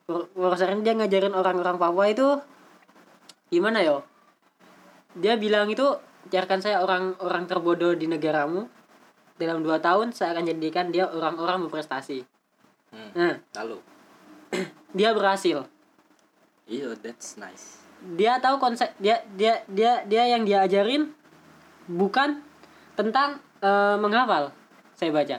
Pro- 0.05 0.29
profesor 0.29 0.69
ini 0.73 0.85
dia 0.85 0.93
ngajarin 0.93 1.33
orang-orang 1.33 1.81
Papua 1.81 2.05
itu 2.13 2.37
gimana 3.49 3.81
yo? 3.81 4.05
Dia 5.17 5.33
bilang 5.41 5.73
itu 5.73 5.97
biarkan 6.29 6.61
saya 6.61 6.85
orang-orang 6.85 7.49
terbodoh 7.49 7.97
di 7.97 8.05
negaramu 8.05 8.69
dalam 9.39 9.63
dua 9.63 9.79
tahun 9.79 10.11
saya 10.11 10.35
akan 10.35 10.45
jadikan 10.45 10.91
dia 10.91 11.07
orang-orang 11.07 11.65
berprestasi 11.65 12.27
Hmm. 12.89 13.13
nah 13.13 13.37
Lalu. 13.53 13.77
dia 14.97 15.13
berhasil 15.13 15.61
Iya, 16.65 16.97
that's 16.97 17.37
nice. 17.37 17.85
dia 18.17 18.41
tahu 18.41 18.57
konsep 18.57 18.89
dia 18.97 19.21
dia 19.37 19.61
dia 19.69 20.01
dia 20.05 20.23
yang 20.25 20.41
dia 20.41 20.65
ajarin 20.65 21.13
bukan 21.85 22.41
tentang 22.93 23.37
eh, 23.59 23.95
menghafal 24.01 24.49
saya 24.93 25.13
baca 25.13 25.37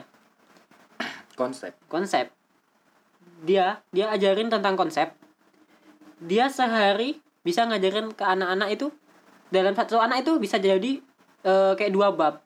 Konsep. 1.39 1.75
konsep 1.87 2.31
dia 3.41 3.83
dia 3.91 4.07
ajarin 4.09 4.47
tentang 4.47 4.79
konsep 4.79 5.11
dia 6.23 6.47
sehari 6.47 7.19
bisa 7.41 7.65
ngajarin 7.65 8.13
ke 8.13 8.23
anak-anak 8.23 8.79
itu 8.79 8.93
dalam 9.49 9.75
satu 9.75 9.99
anak 9.99 10.23
itu 10.23 10.39
bisa 10.39 10.55
jadi 10.55 11.01
eh, 11.43 11.73
kayak 11.75 11.91
dua 11.91 12.15
bab 12.15 12.39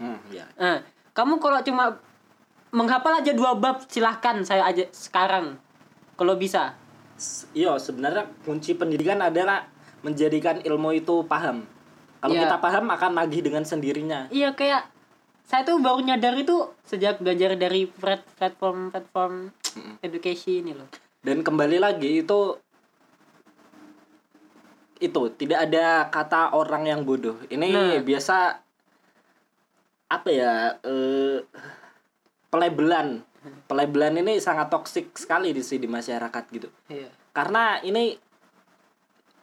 Hmm, 0.00 0.16
ya. 0.30 0.48
nah 0.56 0.80
kamu 1.12 1.36
kalau 1.36 1.60
cuma 1.60 2.00
menghafal 2.70 3.12
aja 3.14 3.30
dua 3.30 3.52
bab 3.52 3.84
silahkan 3.84 4.40
saya 4.40 4.64
aja 4.64 4.88
sekarang 4.90 5.60
kalau 6.14 6.34
bisa 6.34 6.72
Iya, 7.52 7.76
sebenarnya 7.76 8.24
kunci 8.42 8.72
pendidikan 8.72 9.20
adalah 9.20 9.68
menjadikan 10.00 10.56
ilmu 10.58 10.96
itu 10.96 11.20
paham. 11.22 11.68
Kalau 12.16 12.32
Iya. 12.32 12.48
kita 12.48 12.56
paham 12.58 12.88
akan 12.88 13.12
nagih 13.14 13.40
dengan 13.42 13.60
sendirinya. 13.60 14.24
iya 14.30 14.50
kayak 14.50 14.88
saya 15.44 15.60
tuh 15.62 15.76
baru 15.76 16.00
nyadar 16.00 16.32
itu 16.34 16.56
sejak 16.80 17.20
belajar 17.20 17.52
dari 17.54 17.84
plat- 17.84 18.24
platform 18.34 18.88
platform 18.88 19.52
education 20.00 20.62
ini 20.62 20.72
loh 20.72 20.88
Dan 21.20 21.44
kembali 21.44 21.76
lagi 21.76 22.24
itu 22.24 22.56
itu 24.96 25.20
tidak 25.34 25.58
ada 25.62 26.08
kata 26.08 26.52
orang 26.52 26.84
yang 26.86 27.00
bodoh. 27.02 27.36
Ini 27.46 27.68
Nah. 27.68 28.00
biasa 28.00 28.64
apa 30.10 30.28
ya? 30.28 30.76
eh 30.82 31.38
pelabelan. 32.50 33.22
Pelabelan 33.40 34.20
ini 34.20 34.36
sangat 34.36 34.68
toksik 34.68 35.16
sekali 35.16 35.56
di 35.56 35.64
sini 35.64 35.86
di 35.86 35.88
masyarakat 35.88 36.44
gitu. 36.52 36.68
iya 36.92 37.08
Karena 37.32 37.80
ini 37.80 38.12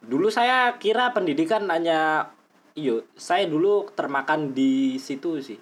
dulu 0.06 0.30
saya 0.30 0.78
kira 0.78 1.10
pendidikan 1.18 1.66
hanya 1.74 2.30
iyo, 2.78 3.10
saya 3.18 3.50
dulu 3.50 3.90
termakan 3.98 4.54
di 4.54 5.02
situ 5.02 5.42
sih. 5.42 5.58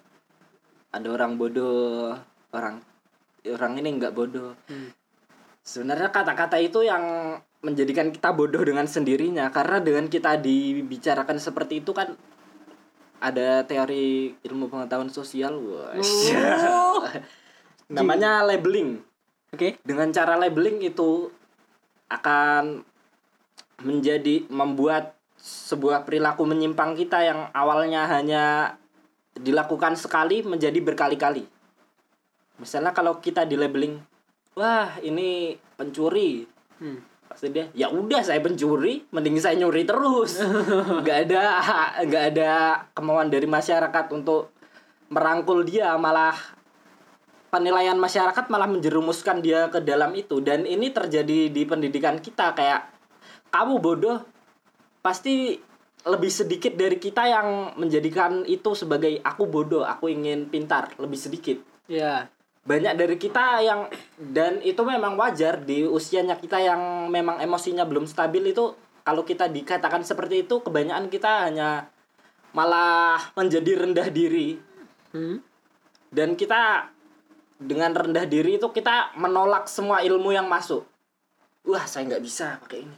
Ada 0.92 1.08
orang 1.16 1.40
bodoh, 1.40 2.12
orang 2.52 2.84
orang 3.48 3.74
ini 3.80 3.90
nggak 3.96 4.12
bodoh. 4.12 4.52
Hmm. 4.68 4.92
Sebenarnya 5.64 6.12
kata-kata 6.12 6.60
itu 6.60 6.84
yang 6.84 7.38
menjadikan 7.64 8.12
kita 8.12 8.36
bodoh 8.36 8.62
dengan 8.62 8.86
sendirinya 8.86 9.50
karena 9.50 9.82
dengan 9.82 10.06
kita 10.06 10.38
dibicarakan 10.38 11.42
seperti 11.42 11.82
itu 11.82 11.96
kan 11.96 12.14
ada 13.20 13.64
teori 13.64 14.36
ilmu 14.44 14.68
pengetahuan 14.68 15.10
sosial, 15.10 15.56
wah. 15.60 15.96
Oh. 15.96 17.04
Namanya 17.96 18.42
labeling 18.42 19.02
oke 19.56 19.80
dengan 19.88 20.12
cara 20.12 20.36
labeling 20.36 20.84
itu 20.84 21.32
akan 22.12 22.84
menjadi 23.88 24.44
membuat 24.52 25.16
sebuah 25.40 26.04
perilaku 26.04 26.44
menyimpang 26.44 26.98
kita 27.00 27.24
yang 27.24 27.40
awalnya 27.56 28.10
hanya 28.10 28.76
dilakukan 29.36 29.96
sekali 29.96 30.44
menjadi 30.44 30.80
berkali-kali. 30.84 31.44
Misalnya 32.56 32.96
kalau 32.96 33.20
kita 33.20 33.44
di 33.44 33.60
labeling, 33.60 34.00
wah 34.56 34.96
ini 35.04 35.60
pencuri, 35.76 36.48
Hmm. 36.76 37.00
Pasti 37.26 37.52
dia, 37.52 37.68
ya 37.76 37.92
udah 37.92 38.22
saya 38.22 38.40
pencuri, 38.40 39.04
mending 39.12 39.42
saya 39.42 39.60
nyuri 39.60 39.84
terus. 39.84 40.40
nggak 41.04 41.18
ada 41.30 41.42
nggak 42.06 42.24
ada 42.36 42.50
kemauan 42.96 43.28
dari 43.28 43.50
masyarakat 43.50 44.06
untuk 44.14 44.54
merangkul 45.12 45.66
dia, 45.68 45.94
malah 46.00 46.36
penilaian 47.50 47.96
masyarakat 47.96 48.46
malah 48.52 48.68
menjerumuskan 48.68 49.40
dia 49.40 49.72
ke 49.72 49.80
dalam 49.80 50.12
itu. 50.14 50.44
Dan 50.44 50.68
ini 50.68 50.92
terjadi 50.92 51.50
di 51.50 51.64
pendidikan 51.64 52.20
kita 52.20 52.52
kayak 52.52 52.92
kamu 53.50 53.80
bodoh 53.80 54.20
pasti 55.00 55.56
lebih 56.06 56.30
sedikit 56.30 56.78
dari 56.78 57.02
kita 57.02 57.26
yang 57.26 57.74
menjadikan 57.82 58.46
itu 58.46 58.78
sebagai 58.78 59.18
aku 59.26 59.50
bodoh 59.50 59.82
aku 59.82 60.12
ingin 60.12 60.52
pintar 60.52 60.94
lebih 61.02 61.18
sedikit. 61.18 61.58
Ya 61.90 62.30
banyak 62.66 62.98
dari 62.98 63.16
kita 63.16 63.62
yang 63.62 63.86
dan 64.18 64.58
itu 64.66 64.82
memang 64.82 65.14
wajar 65.22 65.62
di 65.62 65.86
usianya 65.86 66.34
kita 66.34 66.58
yang 66.58 67.14
memang 67.14 67.38
emosinya 67.38 67.86
belum 67.86 68.10
stabil 68.10 68.42
itu 68.42 68.74
kalau 69.06 69.22
kita 69.22 69.46
dikatakan 69.46 70.02
seperti 70.02 70.50
itu 70.50 70.66
kebanyakan 70.66 71.14
kita 71.14 71.46
hanya 71.46 71.86
malah 72.58 73.22
menjadi 73.38 73.86
rendah 73.86 74.10
diri 74.10 74.58
hmm. 75.14 75.38
dan 76.10 76.34
kita 76.34 76.90
dengan 77.62 77.94
rendah 77.94 78.26
diri 78.26 78.58
itu 78.58 78.68
kita 78.74 79.14
menolak 79.14 79.70
semua 79.70 80.02
ilmu 80.02 80.34
yang 80.34 80.50
masuk 80.50 80.90
wah 81.70 81.86
saya 81.86 82.10
nggak 82.10 82.24
bisa 82.26 82.58
pakai 82.66 82.82
ini 82.82 82.98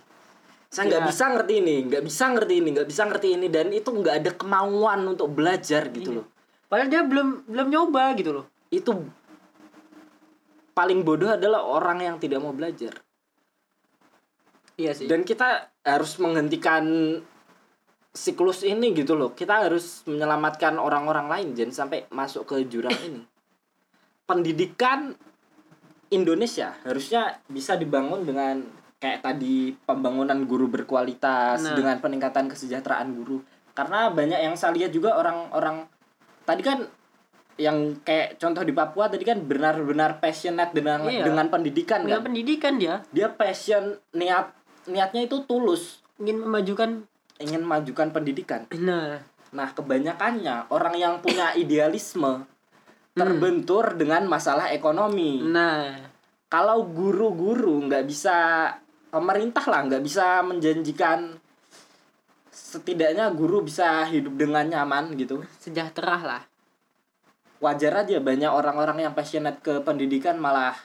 saya 0.72 0.84
nggak 0.96 1.04
Ya. 1.04 1.08
bisa 1.12 1.24
ngerti 1.28 1.54
ini 1.60 1.76
nggak 1.92 2.04
bisa 2.08 2.24
ngerti 2.32 2.54
ini 2.56 2.70
nggak 2.72 2.88
bisa 2.88 3.02
ngerti 3.04 3.28
ini 3.36 3.48
dan 3.52 3.68
itu 3.76 3.90
nggak 3.92 4.16
ada 4.24 4.32
kemauan 4.32 5.00
untuk 5.12 5.28
belajar 5.36 5.92
gitu 5.92 6.16
Iya. 6.16 6.18
loh 6.24 6.26
padahal 6.72 6.88
dia 6.88 7.04
belum 7.04 7.28
belum 7.52 7.68
nyoba 7.68 8.16
gitu 8.16 8.32
loh 8.32 8.46
itu 8.72 8.92
paling 10.78 11.02
bodoh 11.02 11.34
adalah 11.34 11.66
orang 11.66 12.06
yang 12.06 12.16
tidak 12.22 12.38
mau 12.38 12.54
belajar. 12.54 12.94
Iya 14.78 14.94
sih. 14.94 15.10
Dan 15.10 15.26
kita 15.26 15.74
harus 15.82 16.22
menghentikan 16.22 16.86
siklus 18.14 18.62
ini 18.62 18.94
gitu 18.94 19.18
loh. 19.18 19.34
Kita 19.34 19.66
harus 19.66 20.06
menyelamatkan 20.06 20.78
orang-orang 20.78 21.26
lain 21.34 21.48
jangan 21.58 21.74
sampai 21.74 22.06
masuk 22.14 22.46
ke 22.46 22.70
jurang 22.70 22.94
ini. 23.02 23.26
Pendidikan 24.30 25.18
Indonesia 26.14 26.78
harusnya 26.86 27.42
bisa 27.50 27.74
dibangun 27.74 28.22
dengan 28.22 28.62
kayak 29.02 29.26
tadi 29.26 29.74
pembangunan 29.82 30.46
guru 30.46 30.70
berkualitas 30.70 31.58
Nah. 31.66 31.74
dengan 31.74 31.98
peningkatan 31.98 32.46
kesejahteraan 32.54 33.18
guru. 33.18 33.42
Karena 33.74 34.14
banyak 34.14 34.46
yang 34.46 34.54
saya 34.54 34.78
lihat 34.78 34.94
juga 34.94 35.18
orang-orang 35.18 35.90
tadi 36.46 36.62
kan 36.62 36.86
yang 37.58 37.98
kayak 38.06 38.38
contoh 38.38 38.62
di 38.62 38.72
Papua 38.72 39.10
tadi 39.10 39.26
kan 39.26 39.42
benar-benar 39.42 40.22
passionate 40.22 40.72
dengan 40.72 41.10
Iya. 41.10 41.26
dengan 41.26 41.50
pendidikan 41.50 42.06
dengan 42.06 42.22
kan? 42.22 42.26
pendidikan 42.30 42.74
dia. 42.78 43.02
Dia 43.10 43.34
passion 43.34 43.98
niat 44.14 44.54
niatnya 44.86 45.26
itu 45.26 45.42
tulus. 45.50 46.06
Ingin 46.22 46.46
memajukan 46.46 47.04
ingin 47.42 47.62
majukan 47.66 48.14
pendidikan. 48.14 48.70
Nah 48.78 49.22
nah 49.50 49.70
kebanyakannya 49.74 50.70
orang 50.70 50.96
yang 50.96 51.14
punya 51.18 51.58
idealisme 51.58 52.46
terbentur 53.18 53.98
dengan 53.98 54.30
masalah 54.30 54.70
ekonomi. 54.70 55.42
Nah 55.42 55.98
kalau 56.48 56.86
guru-guru 56.86 57.90
nggak 57.90 58.06
bisa 58.06 58.70
pemerintah 59.10 59.66
lah 59.66 59.82
nggak 59.90 60.04
bisa 60.06 60.46
menjanjikan 60.46 61.42
setidaknya 62.54 63.34
guru 63.34 63.66
bisa 63.66 64.06
hidup 64.06 64.38
dengan 64.38 64.70
nyaman 64.70 65.18
gitu. 65.18 65.42
Sejahtera 65.58 66.22
lah 66.22 66.44
wajar 67.58 68.06
aja 68.06 68.22
banyak 68.22 68.50
orang-orang 68.50 69.10
yang 69.10 69.14
passionate 69.18 69.58
ke 69.66 69.82
pendidikan 69.82 70.38
malah 70.38 70.78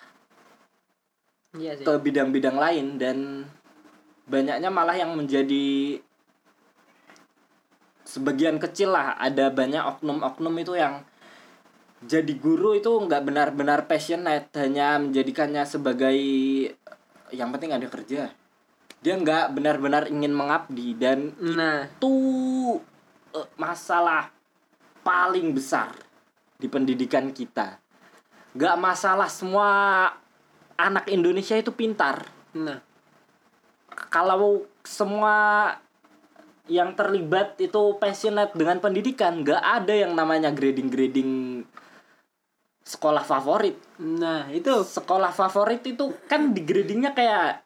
iya 1.56 1.76
sih. 1.76 1.84
ke 1.84 1.92
bidang-bidang 2.00 2.56
lain 2.56 2.96
dan 2.96 3.44
banyaknya 4.24 4.72
malah 4.72 4.96
yang 4.96 5.12
menjadi 5.12 6.00
sebagian 8.08 8.56
kecil 8.56 8.92
lah. 8.92 9.16
Ada 9.20 9.52
banyak 9.52 9.82
oknum-oknum 9.98 10.54
itu 10.60 10.76
yang 10.76 11.04
jadi 12.02 12.34
guru 12.34 12.74
itu 12.74 12.90
nggak 12.90 13.22
benar-benar 13.22 13.86
passionate 13.86 14.50
hanya 14.58 14.98
menjadikannya 14.98 15.62
sebagai 15.68 16.16
yang 17.32 17.52
penting 17.52 17.72
ada 17.72 17.86
kerja. 17.88 18.32
Dia 19.02 19.14
nggak 19.18 19.52
benar-benar 19.54 20.08
ingin 20.08 20.32
mengabdi 20.32 20.94
dan 20.94 21.34
nah. 21.36 21.84
itu 21.84 22.14
eh, 23.34 23.48
masalah 23.58 24.30
paling 25.02 25.52
besar 25.52 26.11
di 26.56 26.66
pendidikan 26.68 27.30
kita. 27.30 27.78
Nggak 28.52 28.76
masalah 28.80 29.28
semua 29.28 29.68
anak 30.76 31.08
Indonesia 31.08 31.56
itu 31.56 31.72
pintar. 31.72 32.26
Nah. 32.56 32.80
Kalau 34.12 34.66
semua 34.82 35.68
yang 36.70 36.94
terlibat 36.96 37.58
itu 37.60 37.98
passionate 38.00 38.54
dengan 38.56 38.80
pendidikan 38.80 39.44
nggak 39.44 39.60
ada 39.60 39.92
yang 39.92 40.16
namanya 40.16 40.54
grading 40.54 40.88
grading 40.88 41.30
sekolah 42.82 43.22
favorit. 43.22 43.78
Nah, 44.02 44.50
itu. 44.50 44.82
Sekolah 44.82 45.30
favorit 45.30 45.80
itu 45.86 46.12
kan 46.26 46.50
di 46.50 46.62
gradingnya 46.66 47.14
kayak 47.14 47.62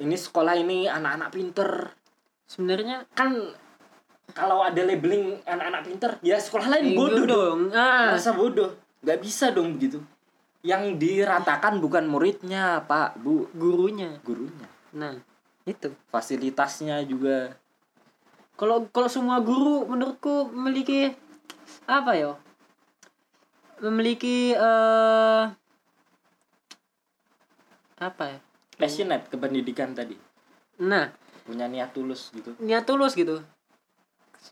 ini 0.00 0.16
sekolah 0.16 0.54
ini 0.56 0.86
anak-anak 0.86 1.30
pinter. 1.34 1.70
Sebenarnya 2.46 3.06
kan 3.12 3.36
kalau 4.32 4.62
ada 4.64 4.82
labeling 4.82 5.38
anak-anak 5.44 5.82
pinter 5.86 6.10
ya 6.24 6.36
sekolah 6.40 6.66
lain 6.72 6.92
eh, 6.92 6.96
bodoh 6.96 7.24
dong. 7.26 7.60
Ah, 7.74 8.12
merasa 8.14 8.32
bodoh 8.34 8.70
nggak 9.00 9.18
bisa 9.20 9.50
dong 9.50 9.80
begitu 9.80 9.96
yang 10.60 11.00
diratakan 11.00 11.80
bukan 11.80 12.04
muridnya 12.04 12.84
pak 12.84 13.16
bu 13.16 13.48
gurunya. 13.56 14.20
gurunya 14.20 14.68
Nah, 14.92 15.16
itu. 15.64 15.88
fasilitasnya 16.12 17.00
juga 17.08 17.56
Kalau 18.60 18.84
kalau 18.92 19.08
semua 19.08 19.40
guru 19.40 19.88
menurutku 19.88 20.52
memiliki 20.52 21.16
apa 21.88 22.12
ya? 22.12 22.36
Memiliki 23.80 24.52
eh 24.52 25.42
apa 28.00 28.24
ya? 28.28 28.38
passionate 28.76 29.28
ke 29.28 29.36
pendidikan 29.36 29.92
tadi 29.96 30.16
Nah, 30.80 31.08
punya 31.44 31.68
niat 31.68 31.92
tulus 31.96 32.32
gitu 32.36 32.52
niat 32.60 32.84
tulus 32.84 33.16
gitu. 33.16 33.40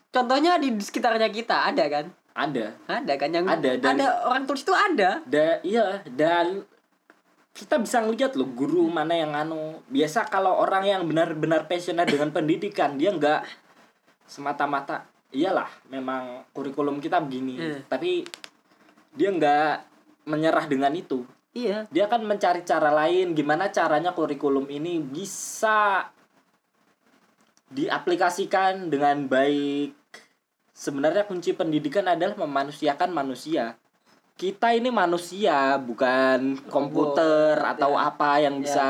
Contohnya 0.08 0.56
di 0.56 0.72
sekitarnya 0.72 1.28
kita 1.28 1.66
ada 1.66 1.84
kan? 1.86 2.06
ada 2.30 2.70
Ada 2.86 3.12
kan 3.14 3.30
yang 3.30 3.44
Ada, 3.44 3.70
dan- 3.76 3.98
ada 3.98 4.22
orang 4.24 4.44
tulus 4.44 4.62
itu 4.62 4.70
ada. 4.70 5.18
da 5.24 5.58
iya 5.60 6.06
dan 6.06 6.62
kita 7.50 7.74
bisa 7.76 7.98
ngeliat 7.98 8.32
loh 8.32 8.46
guru 8.48 8.86
mana 8.86 9.10
yang 9.12 9.34
anu 9.34 9.82
biasa 9.86 10.22
kalau 10.24 10.54
orang 10.56 10.86
yang 10.86 11.02
benar-benar 11.02 11.66
passionate 11.66 12.06
dengan 12.06 12.30
pendidikan 12.30 12.94
dia 12.94 13.10
nggak 13.10 13.42
semata-mata 14.22 15.02
iyalah 15.30 15.66
memang 15.86 16.46
kurikulum 16.52 16.98
kita 16.98 17.18
begini 17.18 17.58
Hmm. 17.58 17.80
tapi 17.86 18.22
dia 19.10 19.28
nggak 19.28 19.74
menyerah 20.24 20.64
dengan 20.64 20.94
itu 20.94 21.26
Iya. 21.50 21.90
dia 21.90 22.06
kan 22.06 22.22
mencari 22.22 22.62
cara 22.62 22.94
lain 22.94 23.34
gimana 23.34 23.66
caranya 23.68 24.14
kurikulum 24.14 24.70
ini 24.70 25.02
bisa 25.02 26.06
diaplikasikan 27.68 28.88
dengan 28.88 29.28
baik 29.28 29.92
sebenarnya 30.72 31.28
kunci 31.28 31.52
pendidikan 31.52 32.08
adalah 32.08 32.38
memanusiakan 32.38 33.12
manusia 33.12 33.76
kita 34.38 34.70
ini 34.70 34.94
manusia 34.94 35.74
bukan 35.82 36.62
komputer 36.70 37.58
Robot, 37.58 37.70
atau 37.74 37.90
ya. 37.98 38.00
apa 38.06 38.30
yang 38.38 38.54
Ya. 38.58 38.62
bisa 38.62 38.88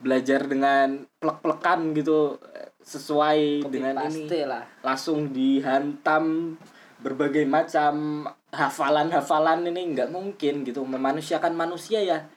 belajar 0.00 0.40
dengan 0.44 1.08
plek-plekan 1.20 1.96
gitu 1.96 2.36
sesuai 2.80 3.64
Copy 3.64 3.72
dengan 3.72 3.96
ini 4.08 4.44
lah. 4.48 4.64
langsung 4.80 5.32
dihantam 5.32 6.56
berbagai 7.00 7.44
macam 7.48 8.24
hafalan-hafalan 8.52 9.68
ini 9.72 9.96
nggak 9.96 10.12
mungkin 10.12 10.64
gitu 10.64 10.84
memanusiakan 10.84 11.56
manusia 11.56 12.00
ya 12.04 12.28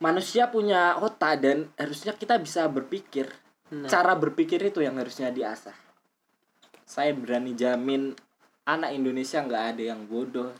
manusia 0.00 0.48
punya 0.48 0.96
otak 1.00 1.44
dan 1.44 1.68
harusnya 1.76 2.16
kita 2.16 2.40
bisa 2.40 2.66
berpikir 2.68 3.28
Nah, 3.72 3.88
cara 3.88 4.12
berpikir 4.12 4.60
itu 4.60 4.84
yang 4.84 5.00
harusnya 5.00 5.32
diasah. 5.32 5.72
Saya 6.84 7.16
berani 7.16 7.56
jamin 7.56 8.12
anak 8.68 8.92
Indonesia 8.92 9.40
nggak 9.40 9.64
ada 9.72 9.82
yang 9.96 10.04
bodoh. 10.04 10.52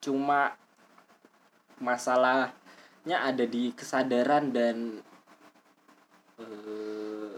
Cuma 0.00 0.56
masalahnya 1.76 3.16
ada 3.20 3.44
di 3.44 3.76
kesadaran 3.76 4.48
dan 4.48 5.04
eh, 6.40 7.36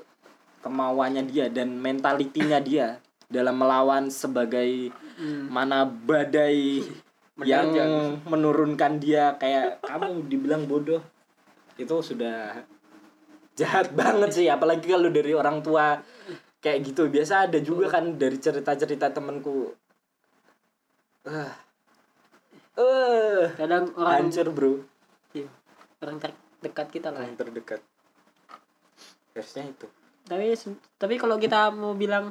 kemauannya 0.63 1.27
dia 1.27 1.51
dan 1.51 1.75
mentalitinya 1.83 2.63
dia 2.63 3.03
dalam 3.27 3.59
melawan 3.59 4.15
sebagai 4.15 4.95
hmm, 5.19 5.51
mana 5.51 5.91
badai 5.91 6.87
yang 7.43 7.73
Menerjang. 7.73 7.95
menurunkan 8.31 8.93
dia 9.03 9.35
kayak 9.43 9.83
kamu 9.83 10.31
dibilang 10.31 10.71
bodoh. 10.71 11.03
Itu 11.75 11.99
sudah 11.99 12.63
jahat 13.61 13.93
banget 13.93 14.31
sih 14.33 14.47
apalagi 14.49 14.89
kalau 14.89 15.13
dari 15.13 15.33
orang 15.37 15.61
tua 15.61 16.01
kayak 16.65 16.93
gitu 16.93 17.09
biasa 17.13 17.49
ada 17.49 17.59
juga 17.61 17.93
kan 17.93 18.17
dari 18.17 18.41
cerita-cerita 18.41 19.13
temenku 19.13 19.73
ah 21.29 21.53
eh 22.81 23.53
kadang 23.61 23.93
orang 24.01 24.33
hancur 24.33 24.49
bro 24.57 24.73
iya, 25.37 25.49
orang 26.01 26.17
terdekat 26.17 26.87
kita 26.89 27.09
lah. 27.13 27.29
yang 27.29 27.37
terdekat 27.37 27.81
harusnya 29.37 29.65
itu 29.69 29.87
Tapi 30.31 30.55
tapi 30.95 31.15
kalau 31.19 31.43
kita 31.43 31.75
mau 31.75 31.91
bilang 31.99 32.31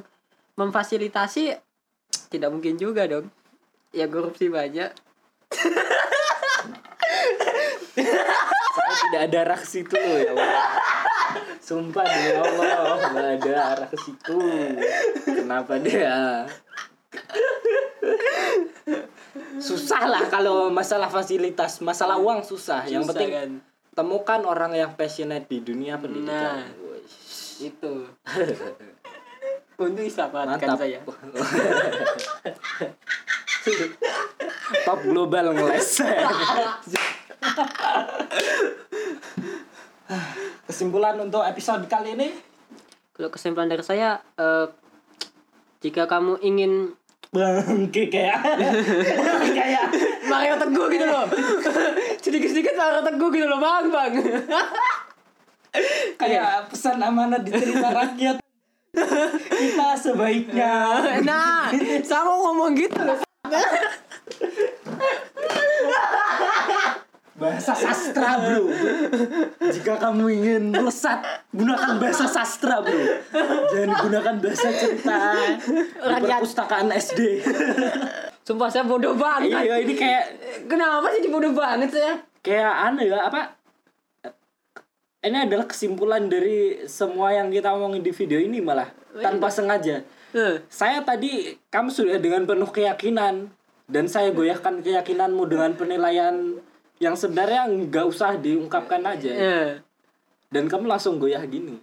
memfasilitasi 0.56 1.52
tidak 2.32 2.48
mungkin 2.48 2.80
juga 2.80 3.04
dong. 3.04 3.28
Ya 3.92 4.08
korupsi 4.08 4.48
banyak. 4.48 4.88
saya 8.70 8.94
tidak 9.04 9.20
ada 9.28 9.38
arah 9.44 9.58
ke 9.58 9.66
situ 9.68 9.98
ya 9.98 10.32
Allah. 10.32 10.64
Sumpah 11.58 12.04
demi 12.04 12.32
Allah 12.34 12.96
nggak 13.10 13.28
ada 13.40 13.52
arah 13.74 13.88
ke 13.88 13.96
situ 13.98 14.38
kenapa 15.24 15.78
dia 15.82 16.46
susah 19.60 20.08
lah 20.08 20.24
kalau 20.32 20.72
masalah 20.72 21.08
fasilitas 21.12 21.80
masalah 21.84 22.16
uang 22.16 22.42
susah 22.42 22.86
yang 22.88 23.04
Susah 23.04 23.12
penting 23.14 23.30
kan? 23.30 23.50
temukan 23.94 24.40
orang 24.46 24.72
yang 24.74 24.90
passionate 24.96 25.46
di 25.46 25.60
dunia 25.60 25.98
pendidikan 26.00 26.64
Nah. 26.64 26.64
Itu. 27.60 28.08
Untuk 29.76 30.08
mantap 30.32 30.80
saya. 30.80 30.96
top 34.88 35.00
global 35.04 35.52
ngeles 35.52 36.00
kesimpulan 40.70 41.18
untuk 41.18 41.42
episode 41.42 41.82
kali 41.90 42.14
ini 42.14 42.30
Kalau 43.10 43.26
kesimpulan 43.34 43.66
dari 43.66 43.82
saya 43.82 44.22
eh, 44.38 44.70
jika 45.82 46.06
kamu 46.06 46.38
ingin 46.46 46.94
bangke 47.34 48.06
kayak 48.06 48.38
kayak 49.58 49.86
Mario 50.30 50.54
Teguh 50.58 50.86
gitu 50.90 51.06
loh. 51.06 51.26
Sedikit-sedikit 52.24 52.74
Mario 52.78 53.02
Teguh 53.06 53.28
gitu 53.34 53.46
loh, 53.46 53.58
Bang, 53.58 53.86
Bang. 53.90 54.12
kayak 56.18 56.70
pesan 56.70 56.98
amanat 56.98 57.46
di 57.46 57.54
cerita 57.54 57.94
rakyat 57.94 58.42
kita 58.90 59.94
sebaiknya 59.94 60.98
nah, 61.22 61.70
saya 62.02 62.26
mau 62.26 62.50
ngomong 62.50 62.74
gitu 62.74 62.98
loh. 62.98 63.18
bahasa 67.40 67.72
sastra 67.72 68.36
bro. 68.36 68.68
Jika 69.72 69.96
kamu 69.96 70.24
ingin 70.28 70.62
melesat 70.76 71.24
gunakan 71.50 71.96
bahasa 71.96 72.28
sastra 72.28 72.84
bro. 72.84 73.00
Jangan 73.72 73.90
gunakan 74.04 74.34
bahasa 74.44 74.68
cerita 74.76 75.18
perpustakaan 76.04 76.92
SD 76.92 77.40
Sumpah 78.44 78.68
saya 78.68 78.84
bodoh 78.84 79.16
banget. 79.16 79.56
iya 79.64 79.80
ini 79.80 79.96
kayak 79.96 80.24
Kenapa 80.68 81.08
sih 81.16 81.32
bodoh 81.32 81.56
banget 81.56 81.90
saya? 81.96 82.14
kayak 82.40 82.72
aneh 82.92 83.08
ya 83.08 83.24
apa? 83.24 83.56
Ini 85.20 85.44
adalah 85.44 85.68
kesimpulan 85.68 86.32
dari 86.32 86.88
semua 86.88 87.36
yang 87.36 87.52
kita 87.52 87.76
omongin 87.76 88.00
di 88.00 88.08
video 88.08 88.40
ini 88.40 88.64
malah 88.64 88.88
tanpa 89.20 89.52
sengaja. 89.52 90.00
Eh, 90.32 90.64
saya 90.72 91.04
tadi 91.04 91.52
kamu 91.68 91.92
sudah 91.92 92.16
dengan 92.16 92.48
penuh 92.48 92.72
keyakinan 92.72 93.52
dan 93.84 94.04
saya 94.08 94.32
goyahkan 94.32 94.80
keyakinanmu 94.80 95.44
dengan 95.44 95.76
penilaian 95.76 96.56
yang 97.00 97.16
sebenarnya 97.16 97.64
nggak 97.66 98.06
usah 98.06 98.36
diungkapkan 98.36 99.00
aja. 99.02 99.32
Eh. 99.32 99.70
dan 100.50 100.66
kamu 100.68 100.90
langsung 100.90 101.16
goyah 101.16 101.40
gini. 101.48 101.78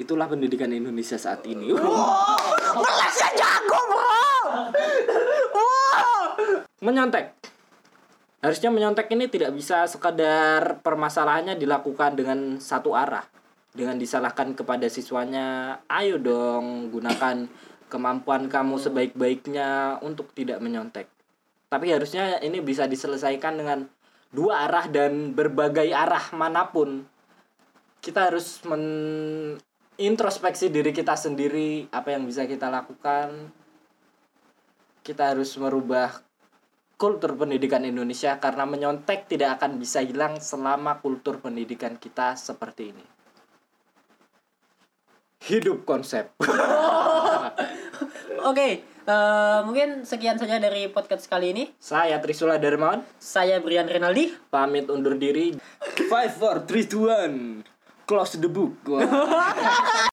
Itulah 0.00 0.26
pendidikan 0.26 0.72
Indonesia 0.72 1.20
saat 1.20 1.44
ini. 1.44 1.70
Melasnya 1.70 3.30
jago, 3.36 3.80
Bro. 3.86 4.24
Wow. 5.52 6.22
menyontek. 6.82 7.36
Harusnya 8.42 8.72
menyontek 8.74 9.12
ini 9.12 9.28
tidak 9.30 9.54
bisa 9.54 9.86
sekadar 9.86 10.82
permasalahannya 10.82 11.54
dilakukan 11.54 12.18
dengan 12.18 12.58
satu 12.58 12.96
arah. 12.96 13.22
Dengan 13.76 14.00
disalahkan 14.00 14.56
kepada 14.56 14.88
siswanya 14.88 15.78
ayo 15.86 16.16
dong 16.18 16.90
gunakan 16.90 17.46
kemampuan 17.92 18.48
kamu 18.48 18.80
sebaik-baiknya 18.80 20.00
untuk 20.00 20.32
tidak 20.32 20.58
menyontek. 20.64 21.06
Tapi 21.68 21.92
harusnya 21.92 22.40
ini 22.40 22.64
bisa 22.64 22.88
diselesaikan 22.88 23.60
dengan 23.60 23.84
dua 24.32 24.66
arah 24.66 24.88
dan 24.88 25.36
berbagai 25.36 25.92
arah 25.92 26.32
mana 26.32 26.72
pun 26.72 27.04
kita 28.00 28.32
harus 28.32 28.64
men 28.64 28.84
introspeksi 30.00 30.72
diri 30.72 30.90
kita 30.90 31.14
sendiri 31.14 31.86
apa 31.92 32.16
yang 32.16 32.24
bisa 32.24 32.48
kita 32.48 32.72
lakukan 32.72 33.52
kita 35.04 35.36
harus 35.36 35.52
merubah 35.60 36.24
kultur 36.96 37.36
pendidikan 37.36 37.84
Indonesia 37.84 38.40
karena 38.40 38.64
menyontek 38.64 39.28
tidak 39.28 39.60
akan 39.60 39.76
bisa 39.76 40.00
hilang 40.00 40.38
selama 40.38 41.02
kultur 41.02 41.42
pendidikan 41.42 41.98
kita 41.98 42.38
seperti 42.38 42.94
ini. 42.94 43.06
hidup 45.42 45.82
konsep. 45.82 46.30
Oke, 48.48 48.86
eh, 49.04 49.60
mungkin 49.62 50.02
sekian 50.02 50.38
saja 50.38 50.58
dari 50.58 50.88
podcast 50.88 51.26
kali 51.26 51.52
ini. 51.52 51.64
Saya 51.76 52.18
Trisula 52.18 52.56
Darmawan 52.56 53.02
Saya 53.16 53.58
Brian 53.58 53.86
Renaldi. 53.86 54.30
pamit 54.48 54.86
undur 54.88 55.14
diri. 55.14 55.56
Five, 56.08 56.32
four, 56.36 56.64
three, 56.64 56.86
two, 56.86 57.08
one. 57.08 57.62
Close 58.02 58.34
the 58.36 58.50
book. 58.50 58.74